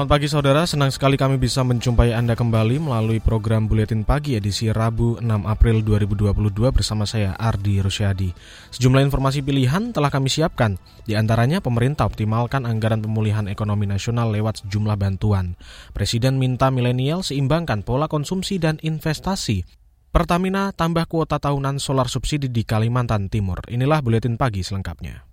Selamat 0.00 0.16
pagi 0.16 0.32
saudara, 0.32 0.62
senang 0.64 0.88
sekali 0.88 1.20
kami 1.20 1.36
bisa 1.36 1.60
menjumpai 1.60 2.16
Anda 2.16 2.32
kembali 2.32 2.80
melalui 2.80 3.20
program 3.20 3.68
Buletin 3.68 4.00
Pagi 4.00 4.32
edisi 4.32 4.72
Rabu 4.72 5.20
6 5.20 5.28
April 5.44 5.84
2022 5.84 6.32
bersama 6.72 7.04
saya 7.04 7.36
Ardi 7.36 7.84
Rusyadi. 7.84 8.32
Sejumlah 8.72 9.04
informasi 9.04 9.44
pilihan 9.44 9.92
telah 9.92 10.08
kami 10.08 10.32
siapkan, 10.32 10.80
di 11.04 11.20
antaranya 11.20 11.60
pemerintah 11.60 12.08
optimalkan 12.08 12.64
anggaran 12.64 13.04
pemulihan 13.04 13.44
ekonomi 13.44 13.84
nasional 13.84 14.32
lewat 14.32 14.64
sejumlah 14.64 14.96
bantuan. 14.96 15.52
Presiden 15.92 16.40
minta 16.40 16.72
milenial 16.72 17.20
seimbangkan 17.20 17.84
pola 17.84 18.08
konsumsi 18.08 18.56
dan 18.56 18.80
investasi. 18.80 19.68
Pertamina 20.08 20.72
tambah 20.72 21.04
kuota 21.12 21.36
tahunan 21.36 21.76
solar 21.76 22.08
subsidi 22.08 22.48
di 22.48 22.64
Kalimantan 22.64 23.28
Timur. 23.28 23.60
Inilah 23.68 24.00
Buletin 24.00 24.40
Pagi 24.40 24.64
selengkapnya. 24.64 25.28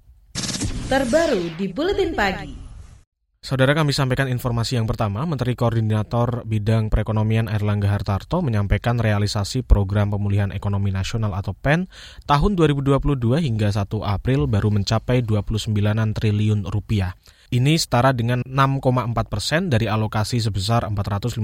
Terbaru 0.91 1.55
di 1.55 1.71
Buletin 1.71 2.11
Pagi. 2.11 2.66
Saudara 3.37 3.77
kami 3.77 3.93
sampaikan 3.93 4.25
informasi 4.25 4.81
yang 4.81 4.89
pertama, 4.89 5.21
Menteri 5.21 5.53
Koordinator 5.53 6.41
Bidang 6.41 6.89
Perekonomian 6.89 7.45
Erlangga 7.45 7.85
Hartarto 7.93 8.41
menyampaikan 8.41 8.97
realisasi 8.97 9.61
Program 9.61 10.09
Pemulihan 10.09 10.49
Ekonomi 10.49 10.89
Nasional 10.89 11.37
atau 11.37 11.53
PEN 11.53 11.85
tahun 12.25 12.57
2022 12.57 12.97
hingga 13.45 13.69
1 13.69 13.93
April 14.01 14.49
baru 14.49 14.73
mencapai 14.73 15.21
29 15.21 15.69
triliun 16.17 16.65
rupiah. 16.65 17.13
Ini 17.53 17.77
setara 17.77 18.09
dengan 18.11 18.41
6,4 18.43 19.13
persen 19.29 19.69
dari 19.69 19.85
alokasi 19.85 20.41
sebesar 20.41 20.89
455 20.89 21.37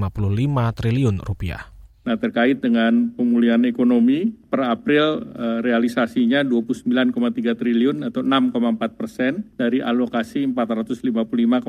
triliun 0.74 1.22
rupiah. 1.22 1.70
Nah 2.04 2.20
terkait 2.20 2.60
dengan 2.60 3.16
pemulihan 3.16 3.64
ekonomi 3.64 4.36
per 4.52 4.68
April 4.68 5.24
eh, 5.24 5.64
realisasinya 5.64 6.44
29,3 6.44 7.16
triliun 7.56 8.12
atau 8.12 8.20
6,4 8.20 9.00
persen 9.00 9.48
dari 9.56 9.80
alokasi 9.80 10.44
455,62. 10.52 11.64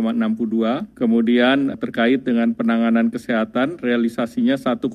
Kemudian 0.98 1.78
terkait 1.78 2.26
dengan 2.26 2.50
penanganan 2.50 3.14
kesehatan 3.14 3.78
realisasinya 3.78 4.58
1,55 4.58 4.90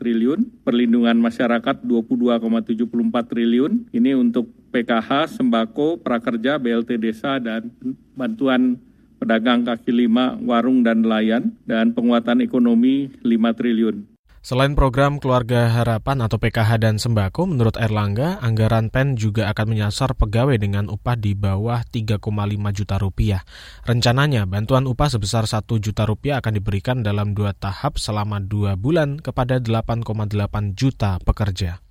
triliun, 0.00 0.48
perlindungan 0.64 1.20
masyarakat 1.20 1.84
22,74 1.84 2.80
triliun. 3.28 3.92
Ini 3.92 4.16
untuk 4.16 4.48
PKH, 4.72 5.36
sembako, 5.36 6.00
prakerja, 6.00 6.56
BLT 6.56 6.96
desa 6.96 7.36
dan 7.36 7.68
bantuan 8.16 8.80
pedagang 9.20 9.68
kaki 9.68 9.92
lima, 9.92 10.40
warung 10.40 10.80
dan 10.80 11.04
nelayan, 11.04 11.52
dan 11.68 11.92
penguatan 11.92 12.40
ekonomi 12.40 13.12
5 13.20 13.52
triliun. 13.52 14.15
Selain 14.46 14.78
program 14.78 15.18
Keluarga 15.18 15.66
Harapan 15.74 16.22
atau 16.22 16.38
PKH 16.38 16.78
dan 16.78 17.02
Sembako, 17.02 17.50
menurut 17.50 17.74
Erlangga, 17.74 18.38
anggaran 18.38 18.94
PEN 18.94 19.18
juga 19.18 19.50
akan 19.50 19.74
menyasar 19.74 20.14
pegawai 20.14 20.54
dengan 20.54 20.86
upah 20.86 21.18
di 21.18 21.34
bawah 21.34 21.82
3,5 21.82 22.22
juta 22.70 22.94
rupiah. 23.02 23.42
Rencananya, 23.82 24.46
bantuan 24.46 24.86
upah 24.86 25.10
sebesar 25.10 25.50
1 25.50 25.66
juta 25.82 26.06
rupiah 26.06 26.38
akan 26.38 26.62
diberikan 26.62 27.02
dalam 27.02 27.34
dua 27.34 27.58
tahap 27.58 27.98
selama 27.98 28.38
dua 28.38 28.78
bulan 28.78 29.18
kepada 29.18 29.58
8,8 29.58 30.78
juta 30.78 31.18
pekerja. 31.26 31.82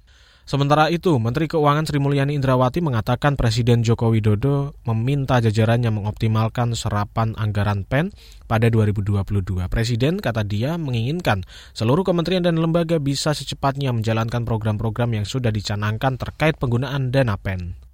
Sementara 0.45 0.93
itu, 0.93 1.17
Menteri 1.17 1.49
Keuangan 1.49 1.89
Sri 1.89 1.97
Mulyani 1.97 2.38
Indrawati 2.38 2.78
mengatakan 2.78 3.33
Presiden 3.33 3.81
Joko 3.81 4.13
Widodo 4.13 4.78
meminta 4.85 5.41
jajarannya 5.41 5.89
mengoptimalkan 5.89 6.78
serapan 6.78 7.33
anggaran 7.33 7.81
PEN 7.81 8.13
pada 8.45 8.69
2022. 8.69 9.25
Presiden, 9.73 10.22
kata 10.22 10.45
dia, 10.45 10.78
menginginkan 10.78 11.41
seluruh 11.73 12.06
kementerian 12.06 12.45
dan 12.45 12.61
lembaga 12.61 13.01
bisa 13.01 13.33
secepatnya 13.33 13.89
menjalankan 13.89 14.45
program-program 14.45 15.17
yang 15.17 15.25
sudah 15.25 15.50
dicanangkan 15.50 16.22
terkait 16.22 16.62
penggunaan 16.62 17.09
dana 17.09 17.41
PEN. 17.41 17.84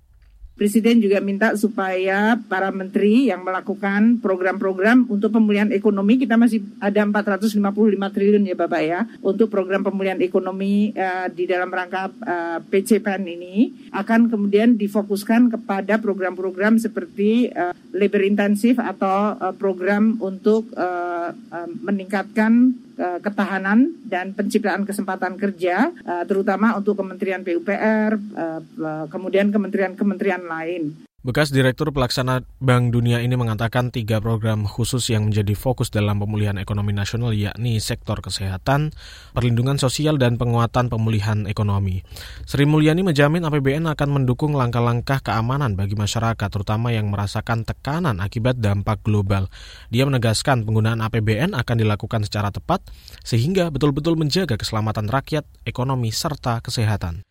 Presiden 0.61 1.01
juga 1.01 1.17
minta 1.17 1.57
supaya 1.57 2.37
para 2.45 2.69
menteri 2.69 3.33
yang 3.33 3.41
melakukan 3.41 4.21
program-program 4.21 5.09
untuk 5.09 5.33
pemulihan 5.33 5.73
ekonomi 5.73 6.21
kita 6.21 6.37
masih 6.37 6.61
ada 6.77 7.01
455 7.01 7.57
triliun 7.97 8.45
ya 8.45 8.53
Bapak 8.53 8.81
ya 8.85 9.09
untuk 9.25 9.49
program 9.49 9.81
pemulihan 9.81 10.21
ekonomi 10.21 10.93
uh, 10.93 11.25
di 11.33 11.49
dalam 11.49 11.65
rangka 11.65 12.13
uh, 12.13 12.13
eh, 12.13 12.59
PCPN 12.61 13.25
ini 13.25 13.89
akan 13.89 14.29
kemudian 14.29 14.77
difokuskan 14.77 15.49
kepada 15.49 15.97
program-program 15.97 16.77
seperti 16.77 17.49
uh, 17.57 17.73
labor 17.89 18.21
intensif 18.21 18.77
atau 18.77 19.41
uh, 19.41 19.57
program 19.57 20.21
untuk 20.21 20.69
uh, 20.77 21.33
uh, 21.33 21.69
meningkatkan 21.81 22.77
ketahanan 23.21 23.97
dan 24.05 24.31
penciptaan 24.37 24.85
kesempatan 24.85 25.33
kerja, 25.39 25.89
eh, 25.89 26.23
terutama 26.29 26.77
untuk 26.77 26.93
Kementerian 26.99 27.41
PUPR, 27.41 28.11
eh, 28.17 28.61
kemudian 29.09 29.49
kementerian-kementerian 29.49 30.43
lain. 30.45 31.10
Bekas 31.21 31.53
Direktur 31.53 31.93
Pelaksana 31.93 32.41
Bank 32.57 32.97
Dunia 32.97 33.21
ini 33.21 33.37
mengatakan 33.37 33.93
tiga 33.93 34.17
program 34.17 34.65
khusus 34.65 35.05
yang 35.13 35.29
menjadi 35.29 35.53
fokus 35.53 35.93
dalam 35.93 36.17
pemulihan 36.17 36.57
ekonomi 36.57 36.97
nasional 36.97 37.29
yakni 37.29 37.77
sektor 37.77 38.25
kesehatan, 38.25 38.89
perlindungan 39.29 39.77
sosial, 39.77 40.17
dan 40.17 40.41
penguatan 40.41 40.89
pemulihan 40.89 41.45
ekonomi. 41.45 42.01
Sri 42.49 42.65
Mulyani 42.65 43.05
menjamin 43.05 43.45
APBN 43.45 43.93
akan 43.93 44.09
mendukung 44.09 44.57
langkah-langkah 44.57 45.21
keamanan 45.21 45.77
bagi 45.77 45.93
masyarakat, 45.93 46.49
terutama 46.49 46.89
yang 46.89 47.13
merasakan 47.13 47.69
tekanan 47.69 48.17
akibat 48.17 48.57
dampak 48.57 49.05
global. 49.05 49.45
Dia 49.93 50.09
menegaskan 50.09 50.65
penggunaan 50.65 51.05
APBN 51.05 51.53
akan 51.53 51.75
dilakukan 51.85 52.25
secara 52.25 52.49
tepat, 52.49 52.81
sehingga 53.21 53.69
betul-betul 53.69 54.17
menjaga 54.17 54.57
keselamatan 54.57 55.05
rakyat, 55.05 55.45
ekonomi, 55.69 56.09
serta 56.09 56.65
kesehatan. 56.65 57.21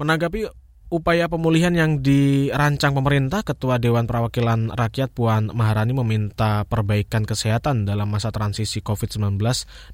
Menanggapi 0.00 0.65
upaya 0.86 1.26
pemulihan 1.26 1.74
yang 1.74 1.98
dirancang 1.98 2.94
pemerintah, 2.94 3.42
Ketua 3.42 3.82
Dewan 3.82 4.06
Perwakilan 4.06 4.70
Rakyat 4.70 5.10
Puan 5.10 5.50
Maharani 5.50 5.90
meminta 5.96 6.62
perbaikan 6.68 7.26
kesehatan 7.26 7.88
dalam 7.88 8.06
masa 8.06 8.30
transisi 8.30 8.78
COVID-19 8.82 9.38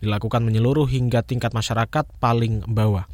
dilakukan 0.04 0.42
menyeluruh 0.44 0.84
hingga 0.84 1.24
tingkat 1.24 1.56
masyarakat 1.56 2.04
paling 2.20 2.66
bawah. 2.68 3.08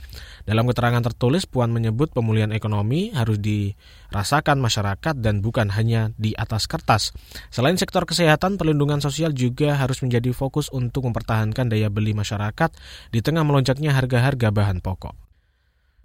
Dalam 0.49 0.65
keterangan 0.65 1.05
tertulis, 1.05 1.45
Puan 1.45 1.69
menyebut 1.71 2.11
pemulihan 2.11 2.51
ekonomi 2.57 3.13
harus 3.13 3.37
dirasakan 3.37 4.59
masyarakat 4.59 5.15
dan 5.21 5.45
bukan 5.45 5.69
hanya 5.69 6.11
di 6.17 6.33
atas 6.33 6.65
kertas. 6.65 7.13
Selain 7.53 7.77
sektor 7.77 8.09
kesehatan, 8.09 8.57
perlindungan 8.57 9.05
sosial 9.05 9.37
juga 9.37 9.77
harus 9.77 10.01
menjadi 10.01 10.33
fokus 10.33 10.73
untuk 10.73 11.05
mempertahankan 11.05 11.69
daya 11.69 11.93
beli 11.93 12.17
masyarakat 12.17 12.73
di 13.13 13.21
tengah 13.21 13.45
melonjaknya 13.45 13.93
harga-harga 13.93 14.49
bahan 14.49 14.81
pokok. 14.81 15.28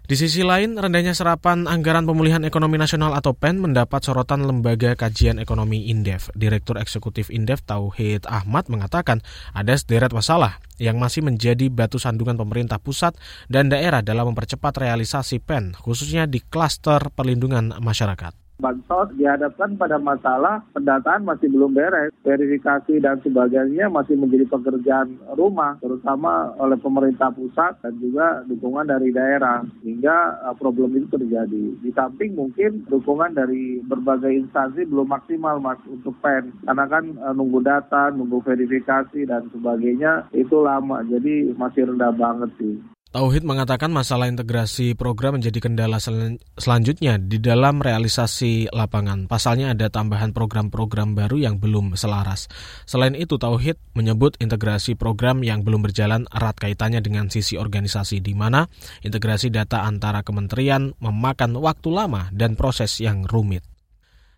Di 0.04 0.20
sisi 0.20 0.44
lain, 0.44 0.76
rendahnya 0.76 1.16
serapan 1.16 1.64
anggaran 1.64 2.04
pemulihan 2.04 2.44
ekonomi 2.44 2.76
nasional 2.76 3.16
atau 3.16 3.32
PEN 3.32 3.56
mendapat 3.56 4.04
sorotan 4.04 4.44
Lembaga 4.44 4.92
Kajian 4.92 5.40
Ekonomi 5.40 5.88
Indef. 5.88 6.28
Direktur 6.36 6.76
Eksekutif 6.76 7.32
Indef 7.32 7.64
Tauhid 7.64 8.28
Ahmad 8.28 8.68
mengatakan 8.68 9.24
ada 9.56 9.72
sederet 9.72 10.12
masalah 10.12 10.60
yang 10.76 11.00
masih 11.00 11.24
menjadi 11.24 11.72
batu 11.72 11.96
sandungan 11.96 12.36
pemerintah 12.36 12.76
pusat 12.76 13.16
dan 13.48 13.72
daerah 13.72 14.04
dalam 14.04 14.36
mempercepat 14.36 14.76
realisasi 14.76 15.40
PEN, 15.40 15.72
khususnya 15.72 16.28
di 16.28 16.44
klaster 16.44 17.00
perlindungan 17.08 17.72
masyarakat 17.80 18.43
bansos 18.58 19.10
dihadapkan 19.18 19.74
pada 19.74 19.98
masalah 19.98 20.62
pendataan 20.70 21.26
masih 21.26 21.50
belum 21.50 21.74
beres, 21.74 22.14
verifikasi 22.22 23.02
dan 23.02 23.18
sebagainya 23.20 23.90
masih 23.90 24.14
menjadi 24.14 24.46
pekerjaan 24.46 25.18
rumah, 25.34 25.76
terutama 25.82 26.54
oleh 26.62 26.78
pemerintah 26.78 27.34
pusat 27.34 27.74
dan 27.82 27.98
juga 27.98 28.46
dukungan 28.46 28.86
dari 28.86 29.10
daerah, 29.10 29.66
sehingga 29.82 30.40
uh, 30.46 30.54
problem 30.54 30.94
itu 30.94 31.10
terjadi. 31.10 31.64
Di 31.82 31.90
samping 31.92 32.38
mungkin 32.38 32.86
dukungan 32.86 33.34
dari 33.34 33.82
berbagai 33.82 34.30
instansi 34.30 34.86
belum 34.86 35.10
maksimal 35.10 35.58
mas 35.58 35.80
untuk 35.90 36.14
PEN, 36.22 36.54
karena 36.64 36.84
kan 36.86 37.04
uh, 37.20 37.34
nunggu 37.34 37.60
data, 37.60 38.14
nunggu 38.14 38.38
verifikasi 38.46 39.26
dan 39.26 39.50
sebagainya 39.50 40.30
itu 40.30 40.62
lama, 40.62 41.02
jadi 41.10 41.52
masih 41.58 41.90
rendah 41.90 42.14
banget 42.14 42.50
sih. 42.56 42.93
Tauhid 43.14 43.46
mengatakan 43.46 43.94
masalah 43.94 44.26
integrasi 44.26 44.98
program 44.98 45.38
menjadi 45.38 45.62
kendala 45.62 46.02
sel 46.02 46.42
selanjutnya 46.58 47.14
di 47.14 47.38
dalam 47.38 47.78
realisasi 47.78 48.74
lapangan. 48.74 49.30
Pasalnya 49.30 49.70
ada 49.70 49.86
tambahan 49.86 50.34
program-program 50.34 51.14
baru 51.14 51.38
yang 51.38 51.62
belum 51.62 51.94
selaras. 51.94 52.50
Selain 52.90 53.14
itu, 53.14 53.38
Tauhid 53.38 53.78
menyebut 53.94 54.34
integrasi 54.42 54.98
program 54.98 55.46
yang 55.46 55.62
belum 55.62 55.86
berjalan 55.86 56.26
erat 56.34 56.58
kaitannya 56.58 56.98
dengan 57.06 57.30
sisi 57.30 57.54
organisasi 57.54 58.18
di 58.18 58.34
mana 58.34 58.66
integrasi 59.06 59.46
data 59.46 59.86
antara 59.86 60.26
kementerian 60.26 60.90
memakan 60.98 61.54
waktu 61.62 61.94
lama 61.94 62.34
dan 62.34 62.58
proses 62.58 62.98
yang 62.98 63.30
rumit. 63.30 63.62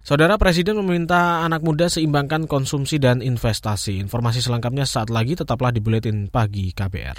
Saudara 0.05 0.37
Presiden 0.37 0.77
meminta 0.85 1.49
anak 1.49 1.65
muda 1.65 1.89
seimbangkan 1.89 2.45
konsumsi 2.45 3.01
dan 3.01 3.25
investasi. 3.25 3.97
Informasi 4.05 4.45
selengkapnya 4.45 4.85
saat 4.85 5.09
lagi 5.09 5.33
tetaplah 5.33 5.73
di 5.73 5.81
Buletin 5.81 6.29
Pagi 6.29 6.77
KBR. 6.77 7.19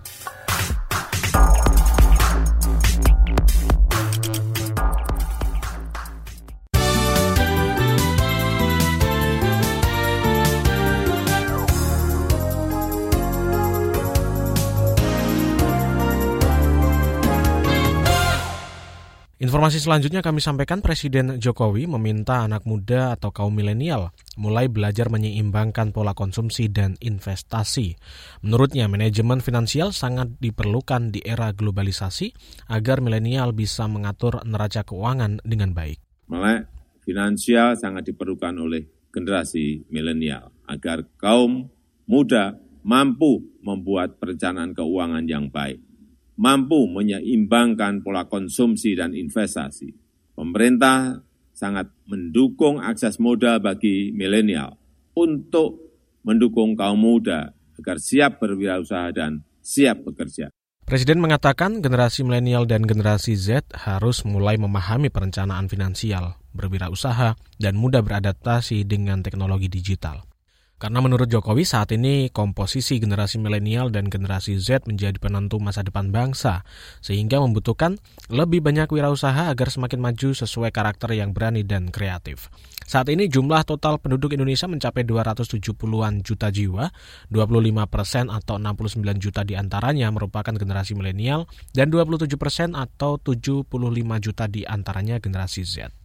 Informasi 19.41 19.81
selanjutnya 19.81 20.21
kami 20.21 20.37
sampaikan 20.37 20.85
Presiden 20.85 21.41
Jokowi 21.41 21.89
meminta 21.89 22.45
anak 22.45 22.61
muda 22.69 23.17
atau 23.17 23.33
kaum 23.33 23.49
milenial 23.49 24.13
mulai 24.37 24.69
belajar 24.69 25.09
menyeimbangkan 25.09 25.89
pola 25.89 26.13
konsumsi 26.13 26.69
dan 26.69 26.93
investasi. 27.01 27.97
Menurutnya, 28.45 28.85
manajemen 28.85 29.41
finansial 29.41 29.97
sangat 29.97 30.37
diperlukan 30.37 31.09
di 31.09 31.25
era 31.25 31.49
globalisasi 31.57 32.29
agar 32.69 33.01
milenial 33.01 33.49
bisa 33.57 33.89
mengatur 33.89 34.45
neraca 34.45 34.85
keuangan 34.85 35.41
dengan 35.41 35.73
baik. 35.73 35.97
Melek 36.29 36.69
finansial 37.01 37.73
sangat 37.81 38.13
diperlukan 38.13 38.53
oleh 38.61 39.09
generasi 39.09 39.89
milenial 39.89 40.53
agar 40.69 41.01
kaum 41.17 41.65
muda 42.05 42.61
mampu 42.85 43.41
membuat 43.65 44.21
perencanaan 44.21 44.77
keuangan 44.77 45.25
yang 45.25 45.49
baik 45.49 45.81
mampu 46.41 46.89
menyeimbangkan 46.89 48.01
pola 48.01 48.25
konsumsi 48.25 48.97
dan 48.97 49.13
investasi. 49.13 49.93
Pemerintah 50.33 51.21
sangat 51.53 51.93
mendukung 52.09 52.81
akses 52.81 53.21
modal 53.21 53.61
bagi 53.61 54.09
milenial 54.09 54.73
untuk 55.13 55.93
mendukung 56.25 56.73
kaum 56.73 56.97
muda 56.97 57.53
agar 57.77 58.01
siap 58.01 58.41
berwirausaha 58.41 59.13
dan 59.13 59.45
siap 59.61 60.01
bekerja. 60.01 60.49
Presiden 60.81 61.21
mengatakan 61.21 61.79
generasi 61.79 62.25
milenial 62.25 62.65
dan 62.65 62.89
generasi 62.89 63.37
Z 63.37 63.69
harus 63.77 64.25
mulai 64.25 64.57
memahami 64.57 65.13
perencanaan 65.13 65.69
finansial, 65.69 66.41
berwirausaha, 66.57 67.37
dan 67.61 67.73
mudah 67.77 68.01
beradaptasi 68.01 68.81
dengan 68.89 69.21
teknologi 69.21 69.69
digital. 69.69 70.30
Karena 70.81 70.97
menurut 70.97 71.29
Jokowi 71.29 71.61
saat 71.61 71.93
ini 71.93 72.33
komposisi 72.33 72.97
generasi 72.97 73.37
milenial 73.37 73.93
dan 73.93 74.09
generasi 74.09 74.57
Z 74.57 74.89
menjadi 74.89 75.21
penentu 75.21 75.61
masa 75.61 75.85
depan 75.85 76.09
bangsa, 76.09 76.65
sehingga 77.05 77.37
membutuhkan 77.37 78.01
lebih 78.33 78.65
banyak 78.65 78.89
wirausaha 78.89 79.53
agar 79.53 79.69
semakin 79.69 80.01
maju 80.01 80.33
sesuai 80.33 80.73
karakter 80.73 81.13
yang 81.13 81.37
berani 81.37 81.61
dan 81.61 81.93
kreatif. 81.93 82.49
Saat 82.81 83.13
ini 83.13 83.29
jumlah 83.29 83.61
total 83.61 84.01
penduduk 84.01 84.33
Indonesia 84.33 84.65
mencapai 84.65 85.05
270-an 85.05 86.25
juta 86.25 86.49
jiwa, 86.49 86.89
25 87.29 87.85
persen 87.85 88.33
atau 88.33 88.57
69 88.57 89.21
juta 89.21 89.45
di 89.45 89.53
antaranya 89.53 90.09
merupakan 90.09 90.57
generasi 90.57 90.97
milenial, 90.97 91.45
dan 91.77 91.93
27 91.93 92.25
persen 92.41 92.73
atau 92.73 93.21
75 93.21 93.69
juta 94.17 94.49
di 94.49 94.65
antaranya 94.65 95.21
generasi 95.21 95.61
Z. 95.61 96.00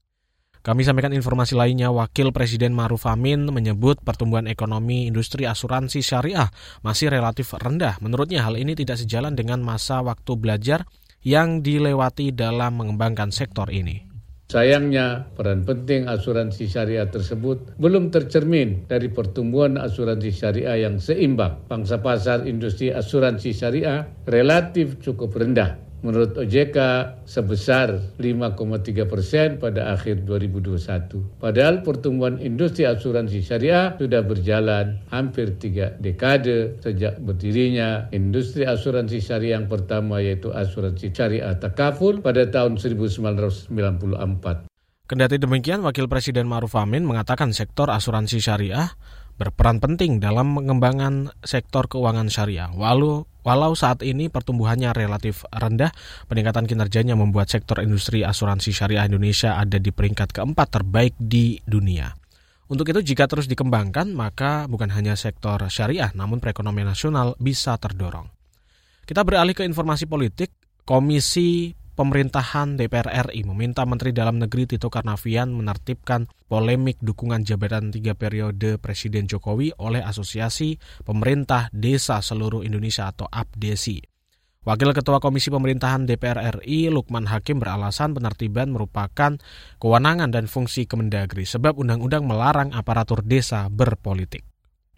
Kami 0.67 0.83
sampaikan 0.83 1.15
informasi 1.15 1.55
lainnya, 1.55 1.95
Wakil 1.95 2.35
Presiden 2.35 2.75
Maruf 2.75 3.07
Amin 3.07 3.47
menyebut 3.55 4.03
pertumbuhan 4.03 4.51
ekonomi 4.51 5.07
industri 5.07 5.47
asuransi 5.47 6.03
syariah 6.03 6.51
masih 6.83 7.07
relatif 7.07 7.55
rendah. 7.55 8.03
Menurutnya 8.03 8.43
hal 8.43 8.59
ini 8.59 8.75
tidak 8.75 8.99
sejalan 8.99 9.39
dengan 9.39 9.63
masa 9.63 10.03
waktu 10.03 10.35
belajar 10.35 10.83
yang 11.23 11.63
dilewati 11.63 12.35
dalam 12.35 12.83
mengembangkan 12.83 13.31
sektor 13.31 13.71
ini. 13.71 14.11
Sayangnya, 14.51 15.31
peran 15.39 15.63
penting 15.63 16.11
asuransi 16.11 16.67
syariah 16.67 17.07
tersebut 17.07 17.79
belum 17.79 18.11
tercermin 18.11 18.91
dari 18.91 19.07
pertumbuhan 19.07 19.79
asuransi 19.79 20.35
syariah 20.35 20.83
yang 20.83 20.99
seimbang. 20.99 21.63
Pangsa 21.71 22.03
pasar 22.03 22.43
industri 22.43 22.91
asuransi 22.91 23.55
syariah 23.55 24.03
relatif 24.27 24.99
cukup 24.99 25.31
rendah 25.31 25.86
menurut 26.07 26.39
OJK 26.39 26.79
sebesar 27.27 27.99
5,3 28.23 29.11
persen 29.11 29.59
pada 29.59 29.91
akhir 29.91 30.23
2021. 30.23 31.43
Padahal 31.43 31.83
pertumbuhan 31.83 32.39
industri 32.39 32.87
asuransi 32.87 33.43
syariah 33.43 33.99
sudah 33.99 34.23
berjalan 34.23 35.03
hampir 35.11 35.59
tiga 35.59 35.99
dekade 35.99 36.79
sejak 36.79 37.19
berdirinya 37.19 38.07
industri 38.15 38.63
asuransi 38.63 39.19
syariah 39.19 39.59
yang 39.59 39.67
pertama 39.67 40.23
yaitu 40.23 40.55
asuransi 40.55 41.11
syariah 41.11 41.59
takaful 41.59 42.23
pada 42.23 42.47
tahun 42.47 42.79
1994. 42.79 44.71
Kendati 45.07 45.39
demikian, 45.39 45.87
Wakil 45.87 46.11
Presiden 46.11 46.51
Maruf 46.51 46.75
Amin 46.75 47.07
mengatakan 47.07 47.55
sektor 47.55 47.91
asuransi 47.91 48.43
syariah 48.43 48.91
berperan 49.37 49.81
penting 49.81 50.19
dalam 50.19 50.57
pengembangan 50.57 51.33
sektor 51.45 51.87
keuangan 51.89 52.33
syariah. 52.33 52.73
Walau, 52.73 53.29
walau 53.45 53.73
saat 53.77 54.01
ini 54.01 54.33
pertumbuhannya 54.33 54.97
relatif 54.97 55.45
rendah, 55.53 55.93
peningkatan 56.29 56.65
kinerjanya 56.65 57.15
membuat 57.15 57.53
sektor 57.53 57.79
industri 57.85 58.25
asuransi 58.25 58.73
syariah 58.73 59.05
Indonesia 59.05 59.61
ada 59.61 59.77
di 59.77 59.93
peringkat 59.93 60.33
keempat 60.33 60.81
terbaik 60.81 61.15
di 61.21 61.61
dunia. 61.69 62.17
Untuk 62.67 62.91
itu 62.91 63.15
jika 63.15 63.31
terus 63.31 63.47
dikembangkan, 63.47 64.11
maka 64.11 64.67
bukan 64.67 64.91
hanya 64.91 65.15
sektor 65.15 65.63
syariah, 65.71 66.11
namun 66.19 66.43
perekonomian 66.43 66.91
nasional 66.91 67.39
bisa 67.39 67.79
terdorong. 67.79 68.27
Kita 69.07 69.23
beralih 69.23 69.55
ke 69.55 69.63
informasi 69.63 70.11
politik. 70.11 70.51
Komisi 70.87 71.75
pemerintahan 71.97 72.77
DPR 72.77 73.33
RI 73.33 73.49
meminta 73.49 73.89
Menteri 73.89 74.13
Dalam 74.13 74.37
Negeri 74.37 74.69
Tito 74.69 74.93
Karnavian 74.93 75.49
menertibkan 75.51 76.29
polemik 76.47 77.01
dukungan 77.01 77.43
jabatan 77.43 77.89
tiga 77.89 78.13
periode 78.13 78.77
Presiden 78.77 79.25
Jokowi 79.25 79.73
oleh 79.81 80.05
Asosiasi 80.05 80.77
Pemerintah 81.03 81.73
Desa 81.73 82.21
Seluruh 82.21 82.61
Indonesia 82.63 83.09
atau 83.09 83.25
APDESI. 83.27 84.05
Wakil 84.69 84.93
Ketua 84.93 85.23
Komisi 85.23 85.49
Pemerintahan 85.49 86.05
DPR 86.05 86.61
RI 86.61 86.93
Lukman 86.93 87.25
Hakim 87.31 87.63
beralasan 87.63 88.13
penertiban 88.13 88.69
merupakan 88.69 89.39
kewenangan 89.81 90.29
dan 90.29 90.51
fungsi 90.51 90.85
Kemendagri 90.85 91.49
sebab 91.49 91.81
undang-undang 91.81 92.29
melarang 92.29 92.77
aparatur 92.77 93.25
desa 93.25 93.73
berpolitik. 93.73 94.45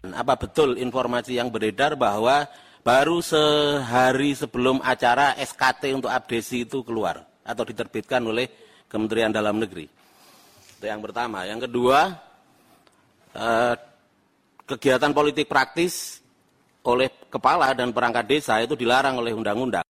Apa 0.03 0.35
betul 0.35 0.75
informasi 0.75 1.37
yang 1.37 1.53
beredar 1.53 1.95
bahwa 1.95 2.49
baru 2.83 3.19
sehari 3.19 4.33
sebelum 4.33 4.79
acara 4.81 5.35
SKT 5.35 5.95
untuk 5.95 6.11
abdesi 6.11 6.63
itu 6.63 6.81
keluar 6.85 7.25
atau 7.43 7.63
diterbitkan 7.65 8.21
oleh 8.23 8.47
Kementerian 8.89 9.33
Dalam 9.33 9.57
Negeri. 9.57 9.85
Itu 10.77 10.85
yang 10.85 11.03
pertama. 11.03 11.45
Yang 11.45 11.69
kedua, 11.69 12.13
eh, 13.35 13.75
kegiatan 14.69 15.11
politik 15.11 15.49
praktis 15.49 16.21
oleh 16.85 17.09
kepala 17.27 17.73
dan 17.73 17.91
perangkat 17.91 18.25
desa 18.29 18.61
itu 18.61 18.77
dilarang 18.77 19.17
oleh 19.19 19.33
undang-undang. 19.33 19.88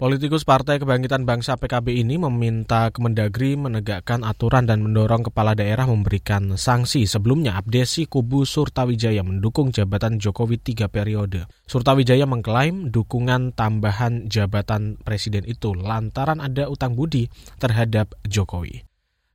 Politikus 0.00 0.48
Partai 0.48 0.80
Kebangkitan 0.80 1.28
Bangsa 1.28 1.60
PKB 1.60 2.00
ini 2.00 2.16
meminta 2.16 2.88
Kemendagri 2.88 3.52
menegakkan 3.52 4.24
aturan 4.24 4.64
dan 4.64 4.80
mendorong 4.80 5.28
kepala 5.28 5.52
daerah 5.52 5.84
memberikan 5.84 6.56
sanksi. 6.56 7.04
Sebelumnya, 7.04 7.60
Abdesi 7.60 8.08
Kubu 8.08 8.48
Surtawijaya 8.48 9.20
mendukung 9.20 9.76
jabatan 9.76 10.16
Jokowi 10.16 10.56
tiga 10.56 10.88
periode. 10.88 11.44
Surtawijaya 11.68 12.24
mengklaim 12.24 12.88
dukungan 12.88 13.52
tambahan 13.52 14.24
jabatan 14.32 14.96
presiden 15.04 15.44
itu 15.44 15.76
lantaran 15.76 16.40
ada 16.40 16.72
utang 16.72 16.96
budi 16.96 17.28
terhadap 17.60 18.16
Jokowi. 18.24 18.89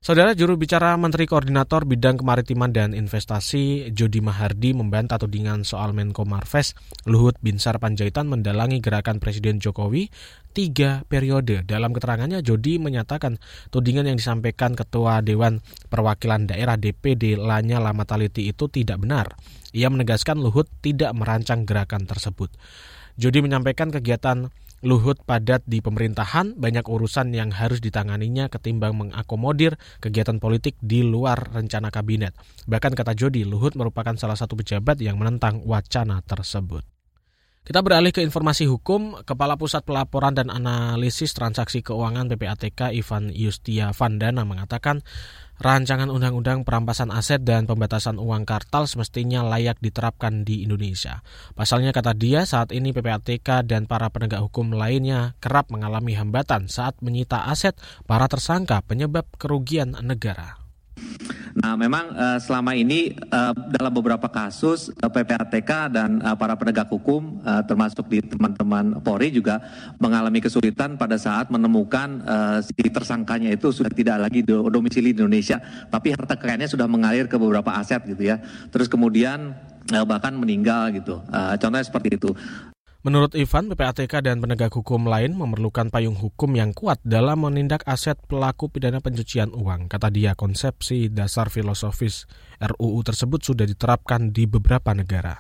Saudara 0.06 0.38
juru 0.38 0.54
bicara 0.54 0.94
Menteri 1.02 1.26
Koordinator 1.26 1.82
Bidang 1.82 2.22
Kemaritiman 2.22 2.70
dan 2.70 2.94
Investasi 2.94 3.90
Jody 3.90 4.22
Mahardi 4.22 4.78
membantah 4.78 5.18
tudingan 5.18 5.66
soal 5.66 5.98
Menko 5.98 6.30
Marves 6.30 6.78
Luhut 7.10 7.34
Binsar 7.42 7.82
Panjaitan 7.82 8.30
mendalangi 8.30 8.86
gerakan 8.86 9.18
Presiden 9.18 9.58
Jokowi 9.58 10.14
tiga 10.54 11.02
periode. 11.10 11.66
Dalam 11.66 11.90
keterangannya, 11.90 12.46
Jody 12.46 12.78
menyatakan 12.78 13.42
tudingan 13.74 14.06
yang 14.06 14.22
disampaikan 14.22 14.78
Ketua 14.78 15.26
Dewan 15.26 15.66
Perwakilan 15.90 16.46
Daerah 16.46 16.78
DPD 16.78 17.42
Lanyala 17.42 17.90
Mataliti 17.90 18.46
itu 18.46 18.70
tidak 18.70 19.02
benar. 19.02 19.34
Ia 19.74 19.90
menegaskan 19.90 20.38
Luhut 20.38 20.70
tidak 20.86 21.18
merancang 21.18 21.66
gerakan 21.66 22.06
tersebut. 22.06 22.54
Jody 23.18 23.42
menyampaikan 23.42 23.90
kegiatan 23.90 24.54
Luhut 24.86 25.18
padat 25.26 25.66
di 25.66 25.82
pemerintahan, 25.82 26.62
banyak 26.62 26.86
urusan 26.86 27.34
yang 27.34 27.50
harus 27.50 27.82
ditanganinya 27.82 28.54
ketimbang 28.54 28.94
mengakomodir 28.94 29.82
kegiatan 29.98 30.38
politik 30.38 30.78
di 30.78 31.02
luar 31.02 31.50
rencana 31.58 31.90
kabinet. 31.90 32.38
Bahkan 32.70 32.94
kata 32.94 33.18
Jody, 33.18 33.50
Luhut 33.50 33.74
merupakan 33.74 34.14
salah 34.14 34.38
satu 34.38 34.54
pejabat 34.54 35.02
yang 35.02 35.18
menentang 35.18 35.66
wacana 35.66 36.22
tersebut. 36.22 36.86
Kita 37.66 37.82
beralih 37.82 38.14
ke 38.14 38.22
informasi 38.22 38.70
hukum. 38.70 39.26
Kepala 39.26 39.58
Pusat 39.58 39.90
Pelaporan 39.90 40.38
dan 40.38 40.54
Analisis 40.54 41.34
Transaksi 41.34 41.82
Keuangan 41.82 42.30
PPATK 42.30 42.94
Ivan 42.94 43.34
Yustia 43.34 43.90
Vandana 43.90 44.46
mengatakan 44.46 45.02
rancangan 45.62 46.12
undang-undang 46.12 46.68
perampasan 46.68 47.14
aset 47.14 47.40
dan 47.46 47.64
pembatasan 47.70 48.20
uang 48.20 48.44
kartal 48.44 48.90
semestinya 48.90 49.46
layak 49.46 49.80
diterapkan 49.80 50.44
di 50.44 50.68
Indonesia. 50.68 51.24
Pasalnya 51.56 51.96
kata 51.96 52.18
dia 52.18 52.44
saat 52.44 52.76
ini 52.76 52.92
PPATK 52.92 53.64
dan 53.64 53.88
para 53.88 54.12
penegak 54.12 54.44
hukum 54.44 54.76
lainnya 54.76 55.38
kerap 55.40 55.72
mengalami 55.72 56.18
hambatan 56.18 56.68
saat 56.68 57.00
menyita 57.00 57.48
aset 57.48 57.78
para 58.10 58.28
tersangka 58.28 58.84
penyebab 58.84 59.30
kerugian 59.40 59.96
negara. 60.04 60.65
Nah, 61.56 61.80
memang 61.80 62.12
uh, 62.12 62.36
selama 62.36 62.76
ini 62.76 63.16
uh, 63.32 63.56
dalam 63.72 63.96
beberapa 63.96 64.28
kasus 64.28 64.92
uh, 65.00 65.08
PPATK 65.08 65.72
dan 65.88 66.20
uh, 66.20 66.36
para 66.36 66.52
penegak 66.60 66.92
hukum 66.92 67.40
uh, 67.48 67.64
termasuk 67.64 68.12
di 68.12 68.20
teman-teman 68.20 69.00
Polri 69.00 69.32
juga 69.32 69.64
mengalami 69.96 70.44
kesulitan 70.44 71.00
pada 71.00 71.16
saat 71.16 71.48
menemukan 71.48 72.20
uh, 72.28 72.60
si 72.60 72.76
tersangkanya 72.92 73.56
itu 73.56 73.72
sudah 73.72 73.88
tidak 73.96 74.28
lagi 74.28 74.44
domisili 74.44 75.16
di 75.16 75.24
Indonesia, 75.24 75.64
tapi 75.88 76.12
harta 76.12 76.36
kekayaannya 76.36 76.68
sudah 76.68 76.92
mengalir 76.92 77.32
ke 77.32 77.40
beberapa 77.40 77.72
aset 77.80 78.04
gitu 78.04 78.36
ya. 78.36 78.44
Terus 78.68 78.92
kemudian 78.92 79.56
bahkan 79.86 80.36
meninggal 80.36 80.92
gitu. 80.92 81.24
Uh, 81.32 81.56
contohnya 81.56 81.88
seperti 81.88 82.20
itu. 82.20 82.36
Menurut 83.06 83.38
Ivan, 83.38 83.70
PPATK 83.70 84.18
dan 84.26 84.42
penegak 84.42 84.74
hukum 84.74 85.06
lain 85.06 85.38
memerlukan 85.38 85.94
payung 85.94 86.18
hukum 86.18 86.58
yang 86.58 86.74
kuat 86.74 86.98
dalam 87.06 87.46
menindak 87.46 87.86
aset 87.86 88.18
pelaku 88.26 88.66
pidana 88.66 88.98
pencucian 88.98 89.54
uang. 89.54 89.86
Kata 89.86 90.10
dia, 90.10 90.34
konsepsi 90.34 91.14
dasar 91.14 91.54
filosofis 91.54 92.26
RUU 92.58 93.06
tersebut 93.06 93.46
sudah 93.46 93.70
diterapkan 93.70 94.34
di 94.34 94.50
beberapa 94.50 94.90
negara. 94.98 95.38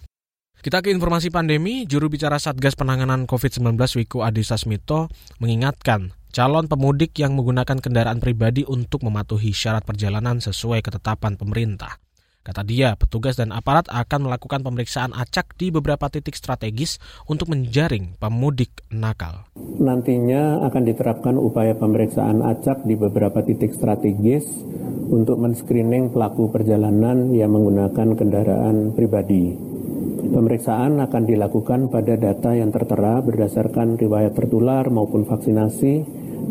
Kita 0.61 0.85
ke 0.85 0.93
informasi 0.93 1.33
pandemi, 1.33 1.89
juru 1.89 2.05
bicara 2.05 2.37
Satgas 2.37 2.77
Penanganan 2.77 3.25
COVID-19 3.25 3.73
Wiku 3.97 4.21
Adhisa 4.21 4.61
Smito 4.61 5.09
mengingatkan 5.41 6.13
calon 6.29 6.69
pemudik 6.69 7.17
yang 7.17 7.33
menggunakan 7.33 7.81
kendaraan 7.81 8.21
pribadi 8.21 8.61
untuk 8.61 9.01
mematuhi 9.01 9.57
syarat 9.57 9.81
perjalanan 9.81 10.37
sesuai 10.37 10.85
ketetapan 10.85 11.33
pemerintah. 11.33 11.97
Kata 12.45 12.61
dia, 12.61 12.93
petugas 12.93 13.41
dan 13.41 13.49
aparat 13.49 13.89
akan 13.89 14.29
melakukan 14.29 14.61
pemeriksaan 14.61 15.17
acak 15.17 15.57
di 15.57 15.73
beberapa 15.73 16.13
titik 16.13 16.37
strategis 16.37 17.01
untuk 17.25 17.49
menjaring 17.49 18.21
pemudik 18.21 18.85
nakal. 18.93 19.49
Nantinya 19.57 20.61
akan 20.69 20.83
diterapkan 20.85 21.41
upaya 21.41 21.73
pemeriksaan 21.73 22.45
acak 22.45 22.85
di 22.85 22.93
beberapa 22.93 23.41
titik 23.41 23.73
strategis 23.73 24.45
untuk 25.09 25.41
men-screening 25.41 26.13
pelaku 26.13 26.53
perjalanan 26.53 27.33
yang 27.33 27.49
menggunakan 27.49 28.13
kendaraan 28.13 28.93
pribadi. 28.93 29.57
Pemeriksaan 30.29 31.01
akan 31.01 31.23
dilakukan 31.25 31.89
pada 31.89 32.13
data 32.13 32.53
yang 32.53 32.69
tertera 32.69 33.25
berdasarkan 33.25 33.97
riwayat 33.97 34.37
tertular 34.37 34.85
maupun 34.93 35.25
vaksinasi 35.25 35.93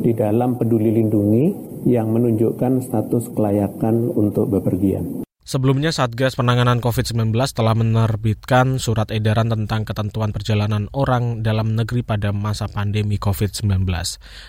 di 0.02 0.10
dalam 0.10 0.58
peduli 0.58 0.90
lindungi 0.90 1.44
yang 1.86 2.10
menunjukkan 2.10 2.82
status 2.82 3.30
kelayakan 3.30 4.10
untuk 4.10 4.50
bepergian. 4.50 5.24
Sebelumnya 5.44 5.92
Satgas 5.92 6.40
Penanganan 6.40 6.80
COVID-19 6.80 7.36
telah 7.52 7.76
menerbitkan 7.76 8.80
surat 8.80 9.12
edaran 9.12 9.52
tentang 9.52 9.84
ketentuan 9.84 10.32
perjalanan 10.32 10.88
orang 10.96 11.44
dalam 11.44 11.76
negeri 11.76 12.00
pada 12.00 12.32
masa 12.32 12.64
pandemi 12.64 13.20
COVID-19. 13.20 13.84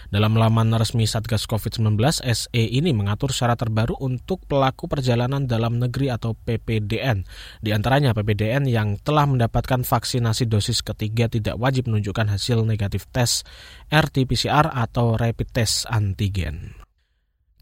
Dalam 0.08 0.34
laman 0.40 0.72
resmi 0.80 1.04
Satgas 1.04 1.52
COVID-19, 1.52 2.00
SE 2.24 2.48
ini 2.64 2.96
mengatur 2.96 3.36
syarat 3.36 3.60
terbaru 3.60 4.00
untuk 4.00 4.48
pelaku 4.48 4.88
perjalanan 4.88 5.44
dalam 5.44 5.84
negeri 5.84 6.16
atau 6.16 6.32
PPDN. 6.32 7.28
Di 7.60 7.76
antaranya 7.76 8.16
PPDN 8.16 8.64
yang 8.64 8.96
telah 9.04 9.28
mendapatkan 9.28 9.84
vaksinasi 9.84 10.48
dosis 10.48 10.80
ketiga 10.80 11.28
tidak 11.28 11.60
wajib 11.60 11.92
menunjukkan 11.92 12.40
hasil 12.40 12.64
negatif 12.64 13.04
tes 13.12 13.44
RT-PCR 13.92 14.72
atau 14.72 15.20
rapid 15.20 15.52
test 15.52 15.92
antigen. 15.92 16.86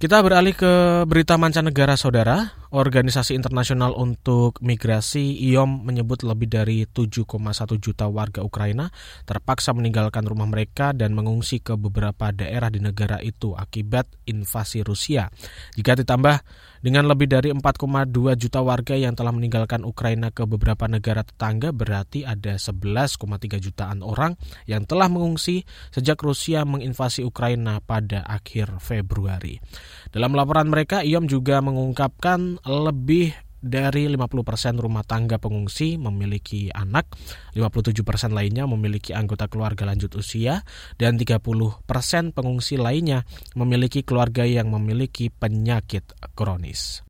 Kita 0.04 0.20
beralih 0.20 0.52
ke 0.52 1.08
berita 1.08 1.40
mancanegara, 1.40 1.96
saudara. 1.96 2.63
Organisasi 2.74 3.38
Internasional 3.38 3.94
untuk 3.94 4.58
Migrasi 4.66 5.38
IOM 5.46 5.86
menyebut 5.86 6.26
lebih 6.26 6.50
dari 6.50 6.90
7,1 6.90 7.30
juta 7.78 8.10
warga 8.10 8.42
Ukraina 8.42 8.90
terpaksa 9.30 9.78
meninggalkan 9.78 10.26
rumah 10.26 10.50
mereka 10.50 10.90
dan 10.90 11.14
mengungsi 11.14 11.62
ke 11.62 11.78
beberapa 11.78 12.34
daerah 12.34 12.74
di 12.74 12.82
negara 12.82 13.22
itu 13.22 13.54
akibat 13.54 14.10
invasi 14.26 14.82
Rusia. 14.82 15.30
Jika 15.78 16.02
ditambah 16.02 16.42
dengan 16.82 17.08
lebih 17.08 17.30
dari 17.30 17.54
4,2 17.54 18.10
juta 18.42 18.60
warga 18.60 18.98
yang 18.98 19.14
telah 19.14 19.32
meninggalkan 19.32 19.86
Ukraina 19.86 20.34
ke 20.34 20.44
beberapa 20.50 20.90
negara 20.90 21.22
tetangga 21.22 21.70
berarti 21.72 22.26
ada 22.26 22.58
11,3 22.58 23.22
jutaan 23.62 24.02
orang 24.02 24.34
yang 24.66 24.84
telah 24.90 25.14
mengungsi 25.14 25.62
sejak 25.94 26.18
Rusia 26.20 26.66
menginvasi 26.66 27.22
Ukraina 27.22 27.80
pada 27.86 28.26
akhir 28.26 28.82
Februari. 28.82 29.62
Dalam 30.10 30.36
laporan 30.36 30.68
mereka, 30.68 31.06
IOM 31.06 31.30
juga 31.30 31.64
mengungkapkan 31.64 32.60
lebih 32.64 33.36
dari 33.64 34.12
50% 34.12 34.44
persen 34.44 34.76
rumah 34.76 35.08
tangga 35.08 35.40
pengungsi 35.40 35.96
memiliki 35.96 36.68
anak, 36.76 37.16
57% 37.56 38.04
persen 38.04 38.36
lainnya 38.36 38.68
memiliki 38.68 39.16
anggota 39.16 39.48
keluarga 39.48 39.88
lanjut 39.88 40.12
usia, 40.20 40.68
dan 41.00 41.16
30% 41.16 41.40
persen 41.88 42.36
pengungsi 42.36 42.76
lainnya 42.76 43.24
memiliki 43.56 44.04
keluarga 44.04 44.44
yang 44.44 44.68
memiliki 44.68 45.32
penyakit 45.32 46.12
kronis. 46.36 47.08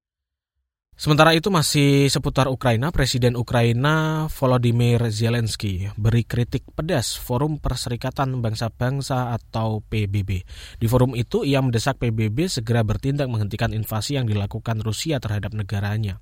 Sementara 0.94 1.34
itu 1.34 1.50
masih 1.50 2.06
seputar 2.06 2.46
Ukraina, 2.46 2.94
Presiden 2.94 3.34
Ukraina 3.34 4.30
Volodymyr 4.30 5.02
Zelensky 5.10 5.90
beri 5.98 6.22
kritik 6.22 6.70
pedas 6.70 7.18
Forum 7.18 7.58
Perserikatan 7.58 8.46
Bangsa-Bangsa 8.46 9.34
atau 9.34 9.82
PBB. 9.90 10.46
Di 10.78 10.86
forum 10.86 11.18
itu 11.18 11.42
ia 11.42 11.66
mendesak 11.66 11.98
PBB 11.98 12.46
segera 12.46 12.86
bertindak 12.86 13.26
menghentikan 13.26 13.74
invasi 13.74 14.22
yang 14.22 14.30
dilakukan 14.30 14.86
Rusia 14.86 15.18
terhadap 15.18 15.58
negaranya. 15.58 16.22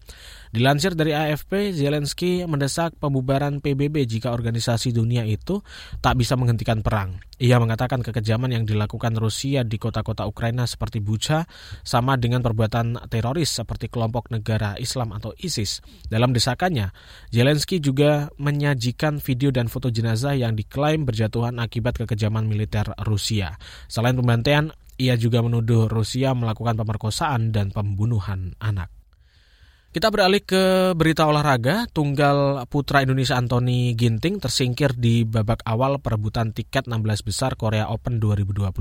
Dilansir 0.55 0.95
dari 0.95 1.11
AFP, 1.11 1.75
Zelensky 1.75 2.47
mendesak 2.47 2.95
pembubaran 2.95 3.59
PBB 3.59 4.07
jika 4.07 4.31
organisasi 4.31 4.95
dunia 4.95 5.27
itu 5.27 5.59
tak 5.99 6.15
bisa 6.15 6.39
menghentikan 6.39 6.79
perang. 6.79 7.19
Ia 7.41 7.57
mengatakan 7.57 8.05
kekejaman 8.05 8.53
yang 8.53 8.69
dilakukan 8.69 9.17
Rusia 9.17 9.65
di 9.65 9.81
kota-kota 9.81 10.29
Ukraina 10.29 10.69
seperti 10.69 11.01
Bucha 11.01 11.49
sama 11.81 12.13
dengan 12.13 12.45
perbuatan 12.45 13.09
teroris 13.09 13.57
seperti 13.57 13.89
kelompok 13.89 14.29
negara 14.29 14.77
Islam 14.77 15.17
atau 15.17 15.33
ISIS. 15.41 15.81
Dalam 16.05 16.37
desakannya, 16.37 16.93
Zelensky 17.33 17.81
juga 17.81 18.29
menyajikan 18.37 19.17
video 19.17 19.49
dan 19.49 19.73
foto 19.73 19.89
jenazah 19.89 20.37
yang 20.37 20.53
diklaim 20.53 21.01
berjatuhan 21.01 21.57
akibat 21.57 21.97
kekejaman 22.05 22.45
militer 22.45 22.93
Rusia. 23.09 23.57
Selain 23.89 24.13
pembantaian, 24.13 24.69
ia 25.01 25.17
juga 25.17 25.41
menuduh 25.41 25.89
Rusia 25.89 26.37
melakukan 26.37 26.77
pemerkosaan 26.77 27.49
dan 27.49 27.73
pembunuhan 27.73 28.53
anak. 28.61 29.00
Kita 29.91 30.07
beralih 30.07 30.39
ke 30.39 30.95
berita 30.95 31.27
olahraga. 31.27 31.83
Tunggal 31.91 32.63
putra 32.71 33.03
Indonesia 33.03 33.35
Anthony 33.35 33.91
Ginting 33.91 34.39
tersingkir 34.39 34.95
di 34.95 35.27
babak 35.27 35.59
awal 35.67 35.99
perebutan 35.99 36.55
tiket 36.55 36.87
16 36.87 37.27
besar 37.27 37.59
Korea 37.59 37.91
Open 37.91 38.23
2022. 38.23 38.71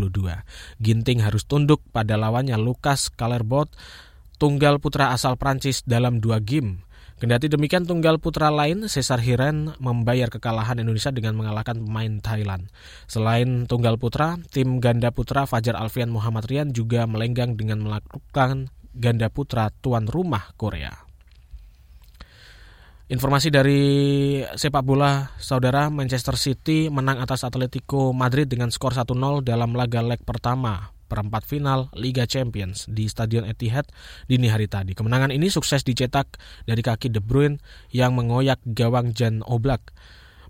Ginting 0.78 1.18
harus 1.18 1.42
tunduk 1.50 1.82
pada 1.90 2.14
lawannya 2.14 2.54
Lucas 2.62 3.10
Calerbot, 3.10 3.74
tunggal 4.38 4.78
putra 4.78 5.10
asal 5.10 5.34
Prancis 5.34 5.82
dalam 5.82 6.22
dua 6.22 6.38
game. 6.38 6.86
Kendati 7.18 7.50
demikian 7.50 7.90
tunggal 7.90 8.22
putra 8.22 8.46
lain, 8.54 8.86
Cesar 8.86 9.18
Hiren 9.18 9.74
membayar 9.82 10.30
kekalahan 10.30 10.78
Indonesia 10.78 11.10
dengan 11.10 11.34
mengalahkan 11.34 11.74
pemain 11.74 12.22
Thailand. 12.22 12.70
Selain 13.10 13.66
tunggal 13.66 13.98
putra, 13.98 14.38
tim 14.54 14.78
ganda 14.78 15.10
putra 15.10 15.42
Fajar 15.42 15.74
Alfian 15.74 16.14
Muhammad 16.14 16.46
Rian 16.46 16.70
juga 16.70 17.02
melenggang 17.10 17.58
dengan 17.58 17.82
melakukan 17.82 18.70
ganda 18.94 19.30
putra 19.30 19.70
tuan 19.70 20.06
rumah 20.10 20.52
Korea. 20.58 21.10
Informasi 23.10 23.50
dari 23.50 23.82
sepak 24.54 24.86
bola, 24.86 25.34
saudara 25.42 25.90
Manchester 25.90 26.38
City 26.38 26.86
menang 26.86 27.18
atas 27.18 27.42
Atletico 27.42 28.14
Madrid 28.14 28.46
dengan 28.46 28.70
skor 28.70 28.94
1-0 28.94 29.42
dalam 29.42 29.74
laga 29.74 29.98
leg 29.98 30.22
pertama 30.22 30.94
perempat 31.10 31.42
final 31.42 31.90
Liga 31.98 32.22
Champions 32.30 32.86
di 32.86 33.10
Stadion 33.10 33.42
Etihad 33.42 33.90
dini 34.30 34.46
hari 34.46 34.70
tadi. 34.70 34.94
Kemenangan 34.94 35.34
ini 35.34 35.50
sukses 35.50 35.82
dicetak 35.82 36.38
dari 36.70 36.86
kaki 36.86 37.10
De 37.10 37.18
Bruyne 37.18 37.58
yang 37.90 38.14
mengoyak 38.14 38.62
gawang 38.62 39.10
Jan 39.10 39.42
Oblak. 39.42 39.90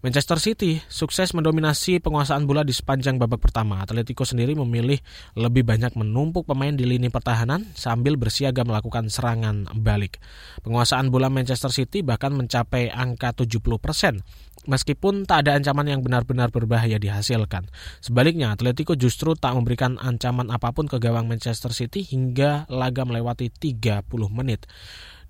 Manchester 0.00 0.40
City 0.40 0.80
sukses 0.88 1.36
mendominasi 1.36 2.00
penguasaan 2.00 2.48
bola 2.48 2.64
di 2.64 2.72
sepanjang 2.72 3.20
babak 3.20 3.36
pertama. 3.36 3.84
Atletico 3.84 4.24
sendiri 4.24 4.56
memilih 4.56 4.96
lebih 5.36 5.60
banyak 5.60 5.92
menumpuk 5.92 6.48
pemain 6.48 6.72
di 6.72 6.88
lini 6.88 7.12
pertahanan 7.12 7.68
sambil 7.76 8.16
bersiaga 8.16 8.64
melakukan 8.64 9.12
serangan 9.12 9.68
balik. 9.76 10.16
Penguasaan 10.64 11.12
bola 11.12 11.28
Manchester 11.28 11.68
City 11.68 12.00
bahkan 12.00 12.32
mencapai 12.32 12.88
angka 12.88 13.44
70 13.44 13.60
persen 13.76 14.24
meskipun 14.64 15.28
tak 15.28 15.44
ada 15.44 15.60
ancaman 15.60 15.84
yang 15.92 16.00
benar-benar 16.00 16.48
berbahaya 16.48 16.96
dihasilkan. 16.96 17.68
Sebaliknya, 18.00 18.56
Atletico 18.56 18.96
justru 18.96 19.36
tak 19.36 19.52
memberikan 19.52 20.00
ancaman 20.00 20.48
apa 20.48 20.72
pun 20.72 20.88
ke 20.88 20.96
gawang 20.96 21.28
Manchester 21.28 21.76
City 21.76 22.08
hingga 22.08 22.64
laga 22.72 23.04
melewati 23.04 23.52
30 23.52 24.00
menit. 24.32 24.64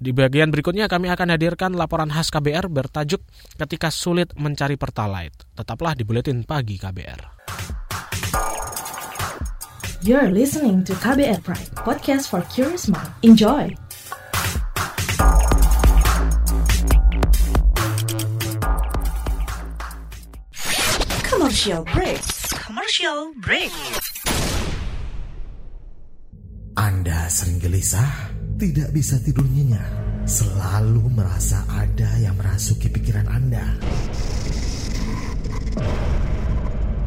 Di 0.00 0.16
bagian 0.16 0.49
berikutnya 0.49 0.88
kami 0.88 1.12
akan 1.12 1.37
hadirkan 1.37 1.76
laporan 1.76 2.09
khas 2.09 2.33
KBR 2.33 2.73
bertajuk 2.73 3.21
Ketika 3.61 3.92
Sulit 3.92 4.33
Mencari 4.33 4.80
Pertalite. 4.80 5.45
Tetaplah 5.52 5.92
di 5.92 6.09
Buletin 6.09 6.40
Pagi 6.49 6.80
KBR. 6.80 7.21
You're 10.00 10.33
listening 10.33 10.88
to 10.88 10.97
KBR 10.97 11.45
Pride, 11.45 11.69
podcast 11.85 12.33
for 12.33 12.40
curious 12.49 12.88
mind. 12.88 13.12
Enjoy! 13.21 13.69
Commercial 21.28 21.85
break. 21.92 22.25
Commercial 22.57 23.37
break. 23.37 23.69
Anda 26.80 27.28
sering 27.28 27.61
gelisah, 27.61 28.39
tidak 28.61 28.93
bisa 28.93 29.17
tidur 29.25 29.49
nyenyak, 29.49 29.88
selalu 30.29 31.09
merasa 31.17 31.64
ada 31.73 32.12
yang 32.21 32.37
merasuki 32.37 32.93
pikiran 32.93 33.25
Anda. 33.33 33.64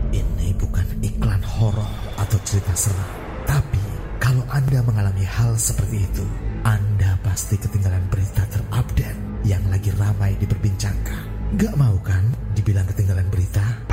Ini 0.09 0.49
bukan 0.57 0.97
iklan 1.05 1.45
horor 1.45 1.93
atau 2.17 2.41
cerita 2.41 2.73
seram, 2.73 3.05
tapi 3.45 3.77
kalau 4.17 4.41
Anda 4.49 4.81
mengalami 4.81 5.29
hal 5.29 5.53
seperti 5.53 6.01
itu, 6.01 6.25
Anda 6.65 7.21
pasti 7.21 7.61
ketinggalan 7.61 8.01
berita 8.09 8.49
terupdate 8.49 9.45
yang 9.45 9.61
lagi 9.69 9.93
ramai 9.93 10.33
diperbincangkan. 10.41 11.53
Gak 11.53 11.77
mau 11.77 11.93
kan 12.01 12.33
dibilang 12.57 12.89
ketinggalan 12.89 13.29
berita? 13.29 13.92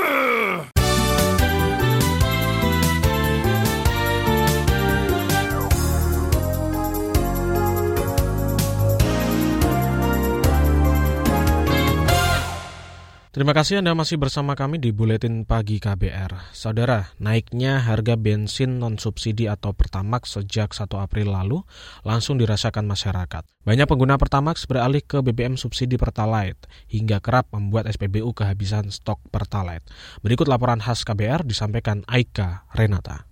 Terima 13.31 13.55
kasih 13.55 13.79
Anda 13.79 13.95
masih 13.95 14.19
bersama 14.19 14.59
kami 14.59 14.75
di 14.75 14.91
Buletin 14.91 15.47
Pagi 15.47 15.79
KBR. 15.79 16.51
Saudara, 16.51 17.15
naiknya 17.15 17.79
harga 17.79 18.19
bensin 18.19 18.75
non-subsidi 18.75 19.47
atau 19.47 19.71
Pertamax 19.71 20.35
sejak 20.35 20.75
1 20.75 20.91
April 20.99 21.31
lalu 21.31 21.63
langsung 22.03 22.35
dirasakan 22.35 22.83
masyarakat. 22.83 23.47
Banyak 23.63 23.87
pengguna 23.87 24.19
Pertamax 24.19 24.67
beralih 24.67 24.99
ke 24.99 25.23
BBM 25.23 25.55
subsidi 25.55 25.95
Pertalite 25.95 26.67
hingga 26.91 27.23
kerap 27.23 27.47
membuat 27.55 27.87
SPBU 27.87 28.35
kehabisan 28.35 28.91
stok 28.91 29.23
Pertalite. 29.31 29.87
Berikut 30.19 30.51
laporan 30.51 30.83
khas 30.83 31.07
KBR 31.07 31.47
disampaikan 31.47 32.03
Aika 32.11 32.67
Renata. 32.75 33.31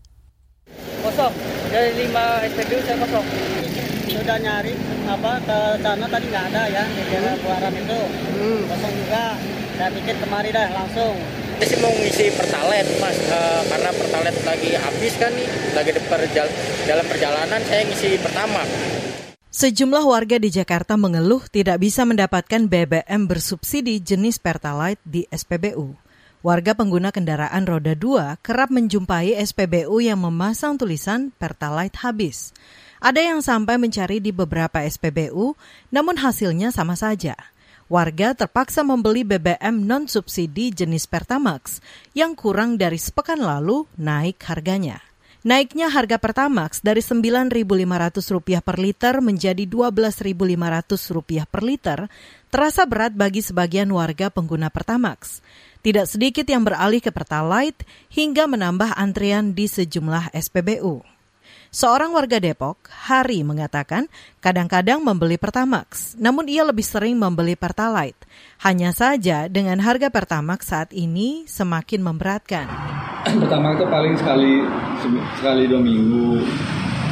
Kosong, 1.04 1.36
dari 1.76 2.08
5 2.08 2.48
SPBU 2.56 2.82
saya 2.88 2.98
kosong. 3.04 3.28
Sudah 4.16 4.40
nyari 4.40 4.80
apa 5.12 5.44
ke 5.44 5.60
sana 5.84 6.08
tadi 6.08 6.26
nggak 6.32 6.46
ada 6.56 6.64
ya 6.72 6.84
di 6.88 7.02
daerah 7.04 7.36
Buaran 7.44 7.74
itu. 7.76 8.00
Kosong 8.64 8.94
juga 8.96 9.36
saya 9.80 9.96
pikir 9.96 10.12
kemari 10.20 10.52
dah 10.52 10.68
langsung. 10.76 11.16
Ini 11.56 11.64
sih 11.64 11.80
mau 11.80 11.92
ngisi 11.96 12.36
pertalite 12.36 13.00
mas, 13.00 13.16
uh, 13.32 13.64
karena 13.64 13.90
pertalite 13.96 14.40
lagi 14.44 14.70
habis 14.76 15.14
kan 15.16 15.32
nih, 15.32 15.48
lagi 15.72 15.90
di 15.96 16.02
perjal 16.04 16.48
dalam 16.84 17.06
perjalanan 17.08 17.62
saya 17.64 17.88
ngisi 17.88 18.20
pertama. 18.20 18.60
Sejumlah 19.48 20.04
warga 20.04 20.36
di 20.36 20.52
Jakarta 20.52 21.00
mengeluh 21.00 21.48
tidak 21.48 21.80
bisa 21.80 22.04
mendapatkan 22.04 22.68
BBM 22.68 23.24
bersubsidi 23.24 24.04
jenis 24.04 24.36
Pertalite 24.36 25.00
di 25.08 25.24
SPBU. 25.32 25.96
Warga 26.44 26.76
pengguna 26.76 27.16
kendaraan 27.16 27.64
roda 27.64 27.96
2 27.96 28.40
kerap 28.44 28.72
menjumpai 28.72 29.36
SPBU 29.40 30.04
yang 30.04 30.20
memasang 30.20 30.76
tulisan 30.76 31.32
Pertalite 31.40 32.04
habis. 32.04 32.52
Ada 33.00 33.32
yang 33.32 33.40
sampai 33.40 33.80
mencari 33.80 34.20
di 34.20 34.36
beberapa 34.36 34.84
SPBU, 34.84 35.56
namun 35.88 36.20
hasilnya 36.20 36.76
sama 36.76 37.00
saja 37.00 37.36
warga 37.90 38.38
terpaksa 38.38 38.86
membeli 38.86 39.26
BBM 39.26 39.84
non-subsidi 39.84 40.72
jenis 40.72 41.10
Pertamax 41.10 41.82
yang 42.14 42.38
kurang 42.38 42.78
dari 42.78 43.02
sepekan 43.02 43.42
lalu 43.42 43.90
naik 43.98 44.38
harganya. 44.46 45.02
Naiknya 45.40 45.90
harga 45.90 46.20
Pertamax 46.22 46.86
dari 46.86 47.02
Rp9.500 47.02 48.60
per 48.62 48.78
liter 48.78 49.24
menjadi 49.24 49.64
Rp12.500 49.66 51.48
per 51.50 51.62
liter 51.66 52.00
terasa 52.54 52.84
berat 52.86 53.16
bagi 53.18 53.42
sebagian 53.42 53.90
warga 53.90 54.30
pengguna 54.30 54.70
Pertamax. 54.70 55.42
Tidak 55.80 56.06
sedikit 56.06 56.44
yang 56.44 56.68
beralih 56.68 57.00
ke 57.00 57.10
Pertalite 57.10 57.88
hingga 58.12 58.52
menambah 58.52 59.00
antrian 59.00 59.56
di 59.56 59.66
sejumlah 59.66 60.36
SPBU. 60.36 61.19
Seorang 61.70 62.18
warga 62.18 62.42
Depok, 62.42 62.90
Hari, 62.90 63.46
mengatakan 63.46 64.10
kadang-kadang 64.42 65.06
membeli 65.06 65.38
Pertamax, 65.38 66.18
namun 66.18 66.50
ia 66.50 66.66
lebih 66.66 66.82
sering 66.82 67.14
membeli 67.14 67.54
Pertalite. 67.54 68.26
Hanya 68.66 68.90
saja 68.90 69.46
dengan 69.46 69.78
harga 69.78 70.10
Pertamax 70.10 70.66
saat 70.66 70.90
ini 70.98 71.46
semakin 71.46 72.02
memberatkan. 72.02 72.66
Pertamax 73.22 73.78
itu 73.78 73.86
paling 73.86 74.14
sekali 74.18 74.66
sekali 75.38 75.70
dua 75.70 75.78
minggu, 75.78 76.42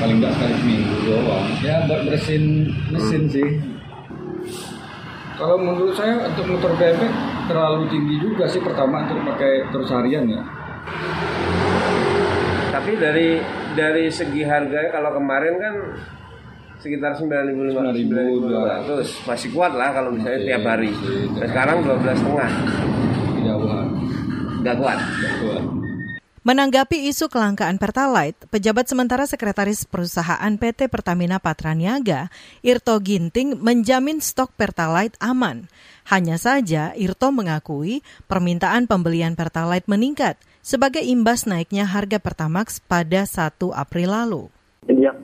paling 0.02 0.26
nggak 0.26 0.34
sekali 0.34 0.54
seminggu 0.58 0.96
doang. 1.06 1.48
Ya 1.62 1.86
buat 1.86 2.02
bersin 2.10 2.74
mesin 2.90 3.30
hmm. 3.30 3.34
sih. 3.38 3.50
Kalau 5.38 5.62
menurut 5.62 5.94
saya 5.94 6.34
untuk 6.34 6.50
motor 6.50 6.74
bebek 6.82 7.14
terlalu 7.46 7.94
tinggi 7.94 8.26
juga 8.26 8.50
sih 8.50 8.58
pertama 8.66 9.06
untuk 9.06 9.22
pakai 9.22 9.70
terus 9.70 9.94
harian 9.94 10.26
ya. 10.26 10.42
Tapi 12.78 12.94
dari 12.94 13.42
dari 13.74 14.06
segi 14.14 14.46
harganya 14.46 14.94
kalau 14.94 15.18
kemarin 15.18 15.58
kan 15.58 15.98
sekitar 16.78 17.18
9.500 17.18 18.06
masih 19.26 19.50
kuat 19.50 19.74
lah 19.74 19.98
kalau 19.98 20.14
misalnya 20.14 20.46
tiap 20.46 20.62
hari. 20.62 20.94
Dan 21.34 21.46
sekarang 21.50 21.82
12 21.82 22.22
setengah. 22.22 22.52
Tidak 23.34 23.58
kuat. 23.58 23.88
Tidak 24.62 24.76
kuat. 24.78 25.00
kuat. 25.42 25.64
Menanggapi 26.46 27.10
isu 27.10 27.34
kelangkaan 27.34 27.82
Pertalite, 27.82 28.46
pejabat 28.54 28.86
sementara 28.86 29.26
Sekretaris 29.26 29.82
Perusahaan 29.84 30.54
PT 30.54 30.88
Pertamina 30.88 31.42
Patraniaga, 31.42 32.30
Irto 32.62 33.02
Ginting, 33.02 33.58
menjamin 33.58 34.22
stok 34.22 34.54
Pertalite 34.54 35.18
aman. 35.18 35.66
Hanya 36.08 36.38
saja, 36.38 36.94
Irto 36.94 37.34
mengakui 37.34 38.06
permintaan 38.30 38.86
pembelian 38.86 39.34
Pertalite 39.34 39.90
meningkat 39.90 40.38
sebagai 40.68 41.00
imbas 41.00 41.48
naiknya 41.48 41.88
harga 41.88 42.20
Pertamax 42.20 42.84
pada 42.84 43.24
1 43.24 43.56
April 43.72 44.12
lalu. 44.12 44.44
Sejak 44.84 45.16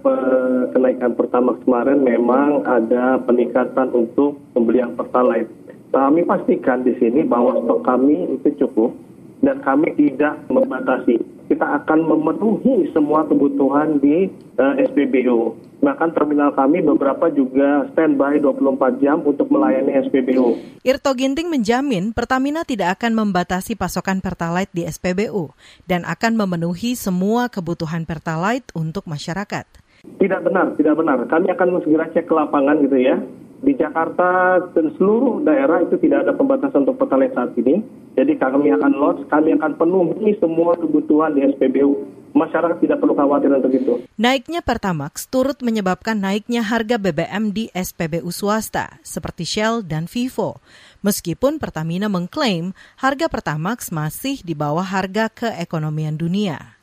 kenaikan 0.71 1.11
Pertamax 1.19 1.59
kemarin 1.67 1.99
memang 1.99 2.63
ada 2.63 3.19
peningkatan 3.27 3.91
untuk 3.91 4.39
pembelian 4.55 4.95
Pertalite. 4.95 5.51
Kami 5.91 6.23
pastikan 6.23 6.87
di 6.87 6.95
sini 6.95 7.27
bahwa 7.27 7.59
stok 7.59 7.83
kami 7.83 8.39
itu 8.39 8.55
cukup 8.63 8.95
dan 9.43 9.59
kami 9.59 9.91
tidak 9.99 10.39
membatasi. 10.47 11.19
Kita 11.51 11.83
akan 11.83 12.07
memenuhi 12.07 12.89
semua 12.95 13.27
kebutuhan 13.27 13.99
di 13.99 14.31
uh, 14.57 14.73
SPBU. 14.79 15.59
Bahkan 15.83 16.15
terminal 16.15 16.55
kami 16.55 16.79
beberapa 16.79 17.27
juga 17.27 17.83
standby 17.91 18.39
24 18.39 19.03
jam 19.03 19.19
untuk 19.19 19.51
melayani 19.51 19.91
SPBU. 20.07 20.79
Irto 20.87 21.11
Ginting 21.11 21.51
menjamin 21.51 22.15
Pertamina 22.15 22.63
tidak 22.63 22.97
akan 22.97 23.19
membatasi 23.19 23.75
pasokan 23.75 24.23
Pertalite 24.23 24.71
di 24.71 24.87
SPBU 24.87 25.51
dan 25.83 26.07
akan 26.07 26.39
memenuhi 26.39 26.95
semua 26.95 27.51
kebutuhan 27.51 28.07
Pertalite 28.07 28.71
untuk 28.71 29.03
masyarakat. 29.03 29.67
Tidak 30.03 30.39
benar, 30.39 30.71
tidak 30.79 30.95
benar. 30.95 31.19
Kami 31.27 31.51
akan 31.51 31.83
segera 31.83 32.07
cek 32.15 32.31
ke 32.31 32.33
lapangan 32.33 32.79
gitu 32.87 32.97
ya. 33.03 33.19
Di 33.63 33.73
Jakarta 33.79 34.59
dan 34.75 34.91
seluruh 34.99 35.39
daerah 35.47 35.79
itu 35.79 35.95
tidak 36.03 36.27
ada 36.27 36.35
pembatasan 36.35 36.83
untuk 36.83 36.99
Pertalite 36.99 37.31
saat 37.31 37.55
ini. 37.55 37.79
Jadi 38.13 38.35
kami 38.35 38.75
akan 38.75 38.93
loss, 38.93 39.23
kami 39.31 39.55
akan 39.55 39.79
penuhi 39.79 40.35
semua 40.37 40.75
kebutuhan 40.75 41.33
di 41.33 41.47
SPBU 41.55 42.23
masyarakat 42.33 42.81
tidak 42.81 42.97
perlu 42.99 43.13
khawatir 43.15 43.49
untuk 43.53 43.71
itu. 43.71 43.93
Naiknya 44.17 44.65
Pertamax 44.65 45.29
turut 45.29 45.61
menyebabkan 45.61 46.17
naiknya 46.17 46.65
harga 46.65 46.97
BBM 46.97 47.53
di 47.53 47.69
SPBU 47.71 48.27
swasta 48.33 48.99
seperti 49.05 49.45
Shell 49.45 49.85
dan 49.85 50.09
Vivo. 50.09 50.59
Meskipun 51.05 51.61
Pertamina 51.61 52.09
mengklaim 52.09 52.73
harga 52.99 53.29
Pertamax 53.29 53.93
masih 53.93 54.41
di 54.41 54.57
bawah 54.57 54.83
harga 54.83 55.29
keekonomian 55.29 56.17
dunia. 56.17 56.82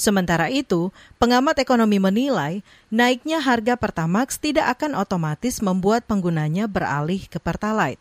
Sementara 0.00 0.48
itu, 0.48 0.88
pengamat 1.20 1.60
ekonomi 1.60 2.00
menilai 2.00 2.64
naiknya 2.88 3.36
harga 3.44 3.76
Pertamax 3.76 4.40
tidak 4.40 4.80
akan 4.80 4.96
otomatis 4.96 5.60
membuat 5.60 6.08
penggunanya 6.08 6.64
beralih 6.64 7.28
ke 7.28 7.36
Pertalite. 7.36 8.00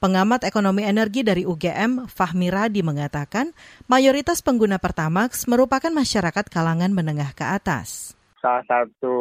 Pengamat 0.00 0.48
ekonomi 0.48 0.88
energi 0.88 1.20
dari 1.20 1.44
UGM, 1.44 2.08
Fahmi 2.08 2.48
Radi 2.48 2.80
mengatakan, 2.80 3.52
mayoritas 3.92 4.40
pengguna 4.40 4.80
Pertamax 4.80 5.44
merupakan 5.44 5.92
masyarakat 5.92 6.48
kalangan 6.48 6.96
menengah 6.96 7.36
ke 7.36 7.44
atas. 7.44 8.16
Salah 8.40 8.64
satu 8.64 9.16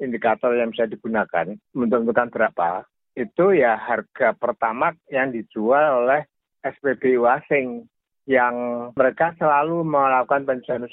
indikator 0.00 0.56
yang 0.56 0.72
bisa 0.72 0.88
digunakan 0.88 1.60
menentukan 1.76 2.32
berapa, 2.32 2.88
itu 3.20 3.52
ya 3.52 3.76
harga 3.76 4.32
Pertamax 4.32 4.96
yang 5.12 5.28
dijual 5.28 6.08
oleh 6.08 6.24
SPBU 6.64 7.28
asing 7.28 7.84
yang 8.24 8.56
mereka 8.96 9.36
selalu 9.36 9.84
melakukan 9.84 10.48
penjualan 10.48 10.88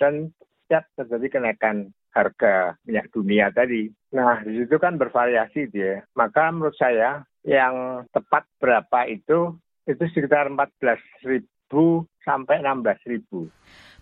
setiap 0.63 0.83
terjadi 0.97 1.39
kenaikan 1.39 1.91
harga 2.13 2.77
minyak 2.85 3.09
dunia 3.09 3.49
tadi. 3.49 3.89
Nah, 4.13 4.41
di 4.45 4.63
situ 4.63 4.77
kan 4.77 4.95
bervariasi 4.95 5.69
dia. 5.73 6.05
Maka 6.13 6.53
menurut 6.53 6.77
saya 6.77 7.25
yang 7.43 8.05
tepat 8.13 8.47
berapa 8.61 9.09
itu 9.09 9.57
itu 9.83 10.03
sekitar 10.15 10.47
14.000 10.47 11.43
sampai 12.23 12.55
16.000. 12.63 13.51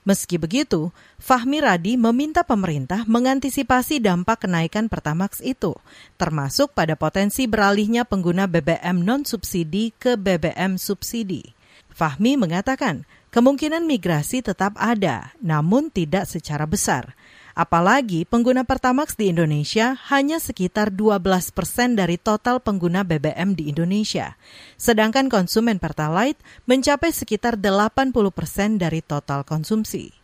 Meski 0.01 0.41
begitu, 0.41 0.89
Fahmi 1.21 1.61
Radi 1.61 1.93
meminta 1.93 2.41
pemerintah 2.41 3.05
mengantisipasi 3.05 4.01
dampak 4.01 4.49
kenaikan 4.49 4.89
Pertamax 4.89 5.45
itu, 5.45 5.77
termasuk 6.17 6.73
pada 6.73 6.97
potensi 6.97 7.45
beralihnya 7.45 8.01
pengguna 8.09 8.49
BBM 8.49 9.05
non-subsidi 9.05 9.93
ke 9.93 10.17
BBM 10.17 10.81
subsidi. 10.81 11.53
Fahmi 11.93 12.33
mengatakan, 12.33 13.05
kemungkinan 13.31 13.87
migrasi 13.87 14.43
tetap 14.43 14.75
ada, 14.77 15.33
namun 15.39 15.89
tidak 15.89 16.29
secara 16.29 16.67
besar. 16.67 17.15
Apalagi 17.51 18.23
pengguna 18.23 18.63
Pertamax 18.63 19.19
di 19.19 19.27
Indonesia 19.27 19.99
hanya 20.07 20.39
sekitar 20.39 20.87
12 20.95 21.51
persen 21.51 21.99
dari 21.99 22.15
total 22.15 22.63
pengguna 22.63 23.03
BBM 23.03 23.59
di 23.59 23.67
Indonesia. 23.67 24.39
Sedangkan 24.79 25.27
konsumen 25.27 25.75
Pertalite 25.75 26.39
mencapai 26.63 27.11
sekitar 27.11 27.59
80 27.59 28.15
persen 28.31 28.79
dari 28.79 29.03
total 29.03 29.43
konsumsi. 29.43 30.15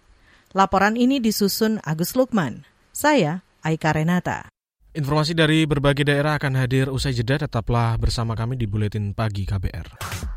Laporan 0.55 0.95
ini 0.95 1.19
disusun 1.19 1.83
Agus 1.83 2.15
Lukman. 2.15 2.63
Saya 2.95 3.43
Aika 3.59 3.91
Renata. 3.91 4.47
Informasi 4.95 5.35
dari 5.37 5.67
berbagai 5.67 6.07
daerah 6.07 6.39
akan 6.39 6.57
hadir 6.57 6.87
usai 6.87 7.11
jeda. 7.11 7.37
Tetaplah 7.37 7.99
bersama 7.99 8.33
kami 8.33 8.55
di 8.55 8.65
Buletin 8.65 9.11
Pagi 9.11 9.43
KBR. 9.45 10.36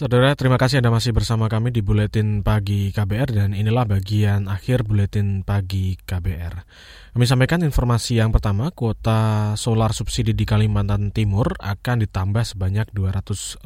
Saudara, 0.00 0.32
terima 0.32 0.56
kasih 0.56 0.80
Anda 0.80 0.88
masih 0.88 1.12
bersama 1.12 1.52
kami 1.52 1.76
di 1.76 1.84
Buletin 1.84 2.40
Pagi 2.40 2.88
KBR 2.88 3.36
dan 3.36 3.52
inilah 3.52 3.84
bagian 3.84 4.48
akhir 4.48 4.88
Buletin 4.88 5.44
Pagi 5.44 6.00
KBR. 6.00 6.64
Kami 7.12 7.28
sampaikan 7.28 7.60
informasi 7.60 8.16
yang 8.16 8.32
pertama, 8.32 8.72
kuota 8.72 9.52
solar 9.60 9.92
subsidi 9.92 10.32
di 10.32 10.48
Kalimantan 10.48 11.12
Timur 11.12 11.52
akan 11.60 12.00
ditambah 12.00 12.48
sebanyak 12.48 12.88
205 12.96 13.60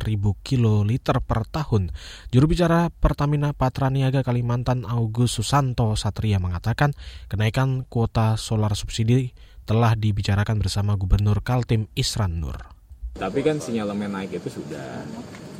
ribu 0.00 0.40
kiloliter 0.40 1.20
per 1.20 1.44
tahun. 1.44 1.92
Juru 2.32 2.56
bicara 2.56 2.88
Pertamina 2.88 3.52
Patraniaga 3.52 4.24
Kalimantan 4.24 4.88
August 4.88 5.36
Susanto 5.36 5.92
Satria 5.92 6.40
mengatakan 6.40 6.96
kenaikan 7.28 7.84
kuota 7.84 8.40
solar 8.40 8.72
subsidi 8.72 9.36
telah 9.68 9.92
dibicarakan 9.92 10.56
bersama 10.56 10.96
Gubernur 10.96 11.44
Kaltim 11.44 11.92
Isran 11.92 12.40
Nur. 12.40 12.75
Tapi 13.16 13.40
kan 13.40 13.56
sinyalemen 13.56 14.12
naik 14.12 14.36
itu 14.36 14.60
sudah 14.60 15.04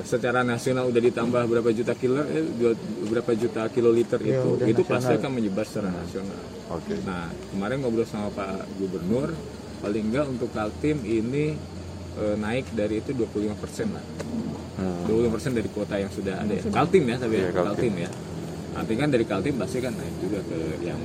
secara 0.04 0.44
nasional 0.44 0.92
udah 0.92 1.00
ditambah 1.00 1.42
berapa 1.48 1.70
juta 1.72 1.96
kilo 1.96 2.20
eh, 2.20 2.44
berapa 3.08 3.32
juta 3.32 3.64
kiloliter 3.72 4.20
ya, 4.20 4.44
itu 4.44 4.48
itu 4.68 4.82
nasional. 4.84 4.92
pasti 4.92 5.12
akan 5.16 5.30
menyebar 5.32 5.64
secara 5.64 5.88
nasional. 5.88 6.40
Oke. 6.68 6.92
Okay. 6.92 6.98
Nah 7.08 7.32
kemarin 7.54 7.80
ngobrol 7.80 8.04
sama 8.04 8.28
Pak 8.28 8.68
Gubernur 8.76 9.32
paling 9.80 10.04
enggak 10.12 10.26
untuk 10.28 10.52
Kaltim 10.52 11.00
ini 11.04 11.56
e, 12.16 12.24
naik 12.36 12.68
dari 12.76 13.00
itu 13.00 13.16
25 13.16 13.56
persen 13.56 13.88
lah. 13.96 14.04
Hmm. 14.76 15.08
25 15.08 15.32
persen 15.32 15.50
dari 15.56 15.68
kuota 15.72 15.96
yang 15.96 16.12
sudah 16.12 16.44
ada 16.44 16.52
ya. 16.52 16.62
Kaltim 16.68 17.04
ya 17.08 17.16
tapi 17.16 17.34
ya, 17.40 17.48
Kaltim. 17.48 17.64
Kaltim 17.64 17.94
ya. 17.96 18.10
Nanti 18.76 18.92
kan 19.00 19.08
dari 19.08 19.24
Kaltim 19.24 19.54
pasti 19.56 19.78
kan 19.80 19.92
naik 19.96 20.14
juga 20.20 20.38
ke 20.44 20.58
yang 20.84 21.00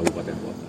kabupaten 0.00 0.36
kota. 0.40 0.68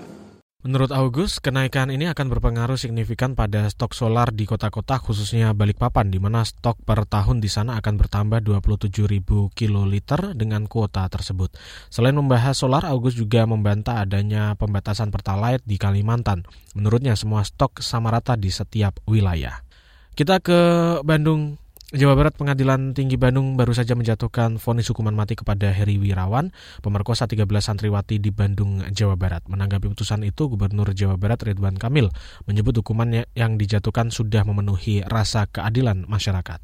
Menurut 0.61 0.93
August, 0.93 1.41
kenaikan 1.41 1.89
ini 1.89 2.05
akan 2.05 2.29
berpengaruh 2.29 2.77
signifikan 2.77 3.33
pada 3.33 3.65
stok 3.65 3.97
solar 3.97 4.29
di 4.29 4.45
kota-kota 4.45 5.01
khususnya 5.01 5.57
Balikpapan 5.57 6.13
di 6.13 6.21
mana 6.21 6.45
stok 6.45 6.77
per 6.85 7.09
tahun 7.09 7.41
di 7.41 7.49
sana 7.49 7.81
akan 7.81 7.97
bertambah 7.97 8.45
27 8.45 9.09
ribu 9.09 9.49
kiloliter 9.57 10.37
dengan 10.37 10.69
kuota 10.69 11.09
tersebut. 11.09 11.57
Selain 11.89 12.13
membahas 12.13 12.61
solar, 12.61 12.85
August 12.85 13.17
juga 13.17 13.41
membantah 13.49 14.05
adanya 14.05 14.53
pembatasan 14.53 15.09
pertalite 15.09 15.65
di 15.65 15.81
Kalimantan. 15.81 16.45
Menurutnya 16.77 17.17
semua 17.17 17.41
stok 17.41 17.81
sama 17.81 18.13
rata 18.13 18.37
di 18.37 18.53
setiap 18.53 19.01
wilayah. 19.09 19.65
Kita 20.13 20.37
ke 20.45 20.59
Bandung 21.01 21.57
Jawa 21.91 22.15
Barat 22.15 22.31
Pengadilan 22.39 22.95
Tinggi 22.95 23.19
Bandung 23.19 23.59
baru 23.59 23.75
saja 23.75 23.99
menjatuhkan 23.99 24.55
vonis 24.63 24.87
hukuman 24.87 25.11
mati 25.11 25.35
kepada 25.35 25.75
Heri 25.75 25.99
Wirawan, 25.99 26.55
pemerkosa 26.79 27.27
13 27.27 27.43
santriwati 27.59 28.15
di 28.15 28.31
Bandung, 28.31 28.79
Jawa 28.95 29.19
Barat. 29.19 29.43
Menanggapi 29.51 29.91
putusan 29.91 30.23
itu, 30.23 30.47
Gubernur 30.47 30.95
Jawa 30.95 31.19
Barat 31.19 31.43
Ridwan 31.43 31.75
Kamil 31.75 32.07
menyebut 32.47 32.79
hukuman 32.79 33.27
yang 33.35 33.59
dijatuhkan 33.59 34.07
sudah 34.07 34.47
memenuhi 34.47 35.03
rasa 35.03 35.51
keadilan 35.51 36.07
masyarakat. 36.07 36.63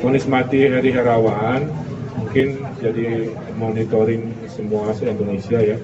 Vonis 0.00 0.24
mati 0.24 0.64
Heri 0.64 0.96
Herawan 0.96 1.68
mungkin 2.16 2.64
jadi 2.80 3.36
monitoring 3.60 4.32
semua 4.48 4.96
se-Indonesia 4.96 5.60
ya. 5.60 5.76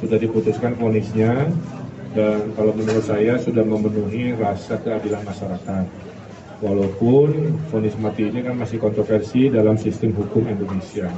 Sudah 0.00 0.16
diputuskan 0.16 0.80
vonisnya 0.80 1.52
dan 2.16 2.56
kalau 2.56 2.72
menurut 2.72 3.04
saya 3.04 3.36
sudah 3.36 3.68
memenuhi 3.68 4.32
rasa 4.32 4.80
keadilan 4.80 5.28
masyarakat 5.28 6.13
walaupun 6.64 7.60
vonis 7.68 7.92
mati 8.00 8.32
ini 8.32 8.40
kan 8.40 8.56
masih 8.56 8.80
kontroversi 8.80 9.52
dalam 9.52 9.76
sistem 9.76 10.16
hukum 10.16 10.48
Indonesia. 10.48 11.12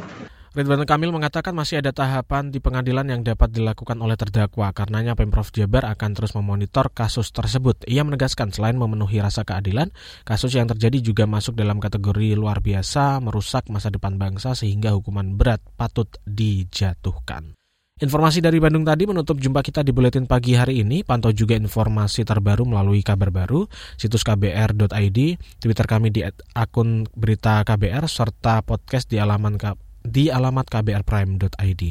Ridwan 0.57 0.89
Kamil 0.89 1.13
mengatakan 1.13 1.53
masih 1.53 1.85
ada 1.85 1.93
tahapan 1.93 2.49
di 2.49 2.65
pengadilan 2.65 3.05
yang 3.05 3.21
dapat 3.21 3.53
dilakukan 3.53 4.01
oleh 4.01 4.17
terdakwa. 4.17 4.73
Karenanya 4.73 5.13
Pemprov 5.13 5.53
Jabar 5.53 5.85
akan 5.85 6.17
terus 6.17 6.33
memonitor 6.33 6.89
kasus 6.97 7.29
tersebut. 7.29 7.85
Ia 7.85 8.01
menegaskan 8.09 8.57
selain 8.57 8.81
memenuhi 8.81 9.21
rasa 9.21 9.45
keadilan, 9.45 9.93
kasus 10.25 10.57
yang 10.57 10.65
terjadi 10.65 11.13
juga 11.13 11.29
masuk 11.29 11.61
dalam 11.61 11.77
kategori 11.77 12.41
luar 12.41 12.65
biasa, 12.65 13.21
merusak 13.21 13.69
masa 13.69 13.93
depan 13.93 14.17
bangsa 14.17 14.57
sehingga 14.57 14.97
hukuman 14.97 15.37
berat 15.37 15.61
patut 15.77 16.09
dijatuhkan. 16.25 17.53
Informasi 17.97 18.45
dari 18.45 18.61
Bandung 18.61 18.85
tadi 18.85 19.09
menutup 19.09 19.41
jumpa 19.41 19.65
kita 19.65 19.81
di 19.81 19.89
Buletin 19.89 20.29
Pagi 20.29 20.53
hari 20.53 20.85
ini. 20.85 21.01
Pantau 21.01 21.33
juga 21.33 21.57
informasi 21.57 22.29
terbaru 22.29 22.69
melalui 22.69 23.01
kabar 23.01 23.33
baru, 23.33 23.65
situs 23.97 24.21
kbr.id, 24.21 25.19
Twitter 25.41 25.87
kami 25.89 26.13
di 26.13 26.21
akun 26.53 27.09
berita 27.17 27.65
KBR, 27.65 28.05
serta 28.05 28.61
podcast 28.61 29.09
di 29.09 29.17
alaman 29.17 29.57
di 30.05 30.29
alamat 30.29 30.69
kbrprime.id. 30.69 31.83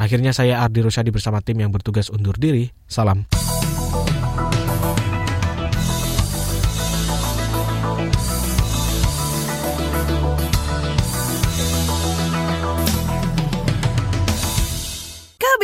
Akhirnya 0.00 0.32
saya 0.32 0.64
Ardi 0.64 0.88
Rusyadi 0.88 1.12
bersama 1.12 1.44
tim 1.44 1.60
yang 1.60 1.68
bertugas 1.68 2.08
undur 2.08 2.40
diri. 2.40 2.72
Salam. 2.88 3.28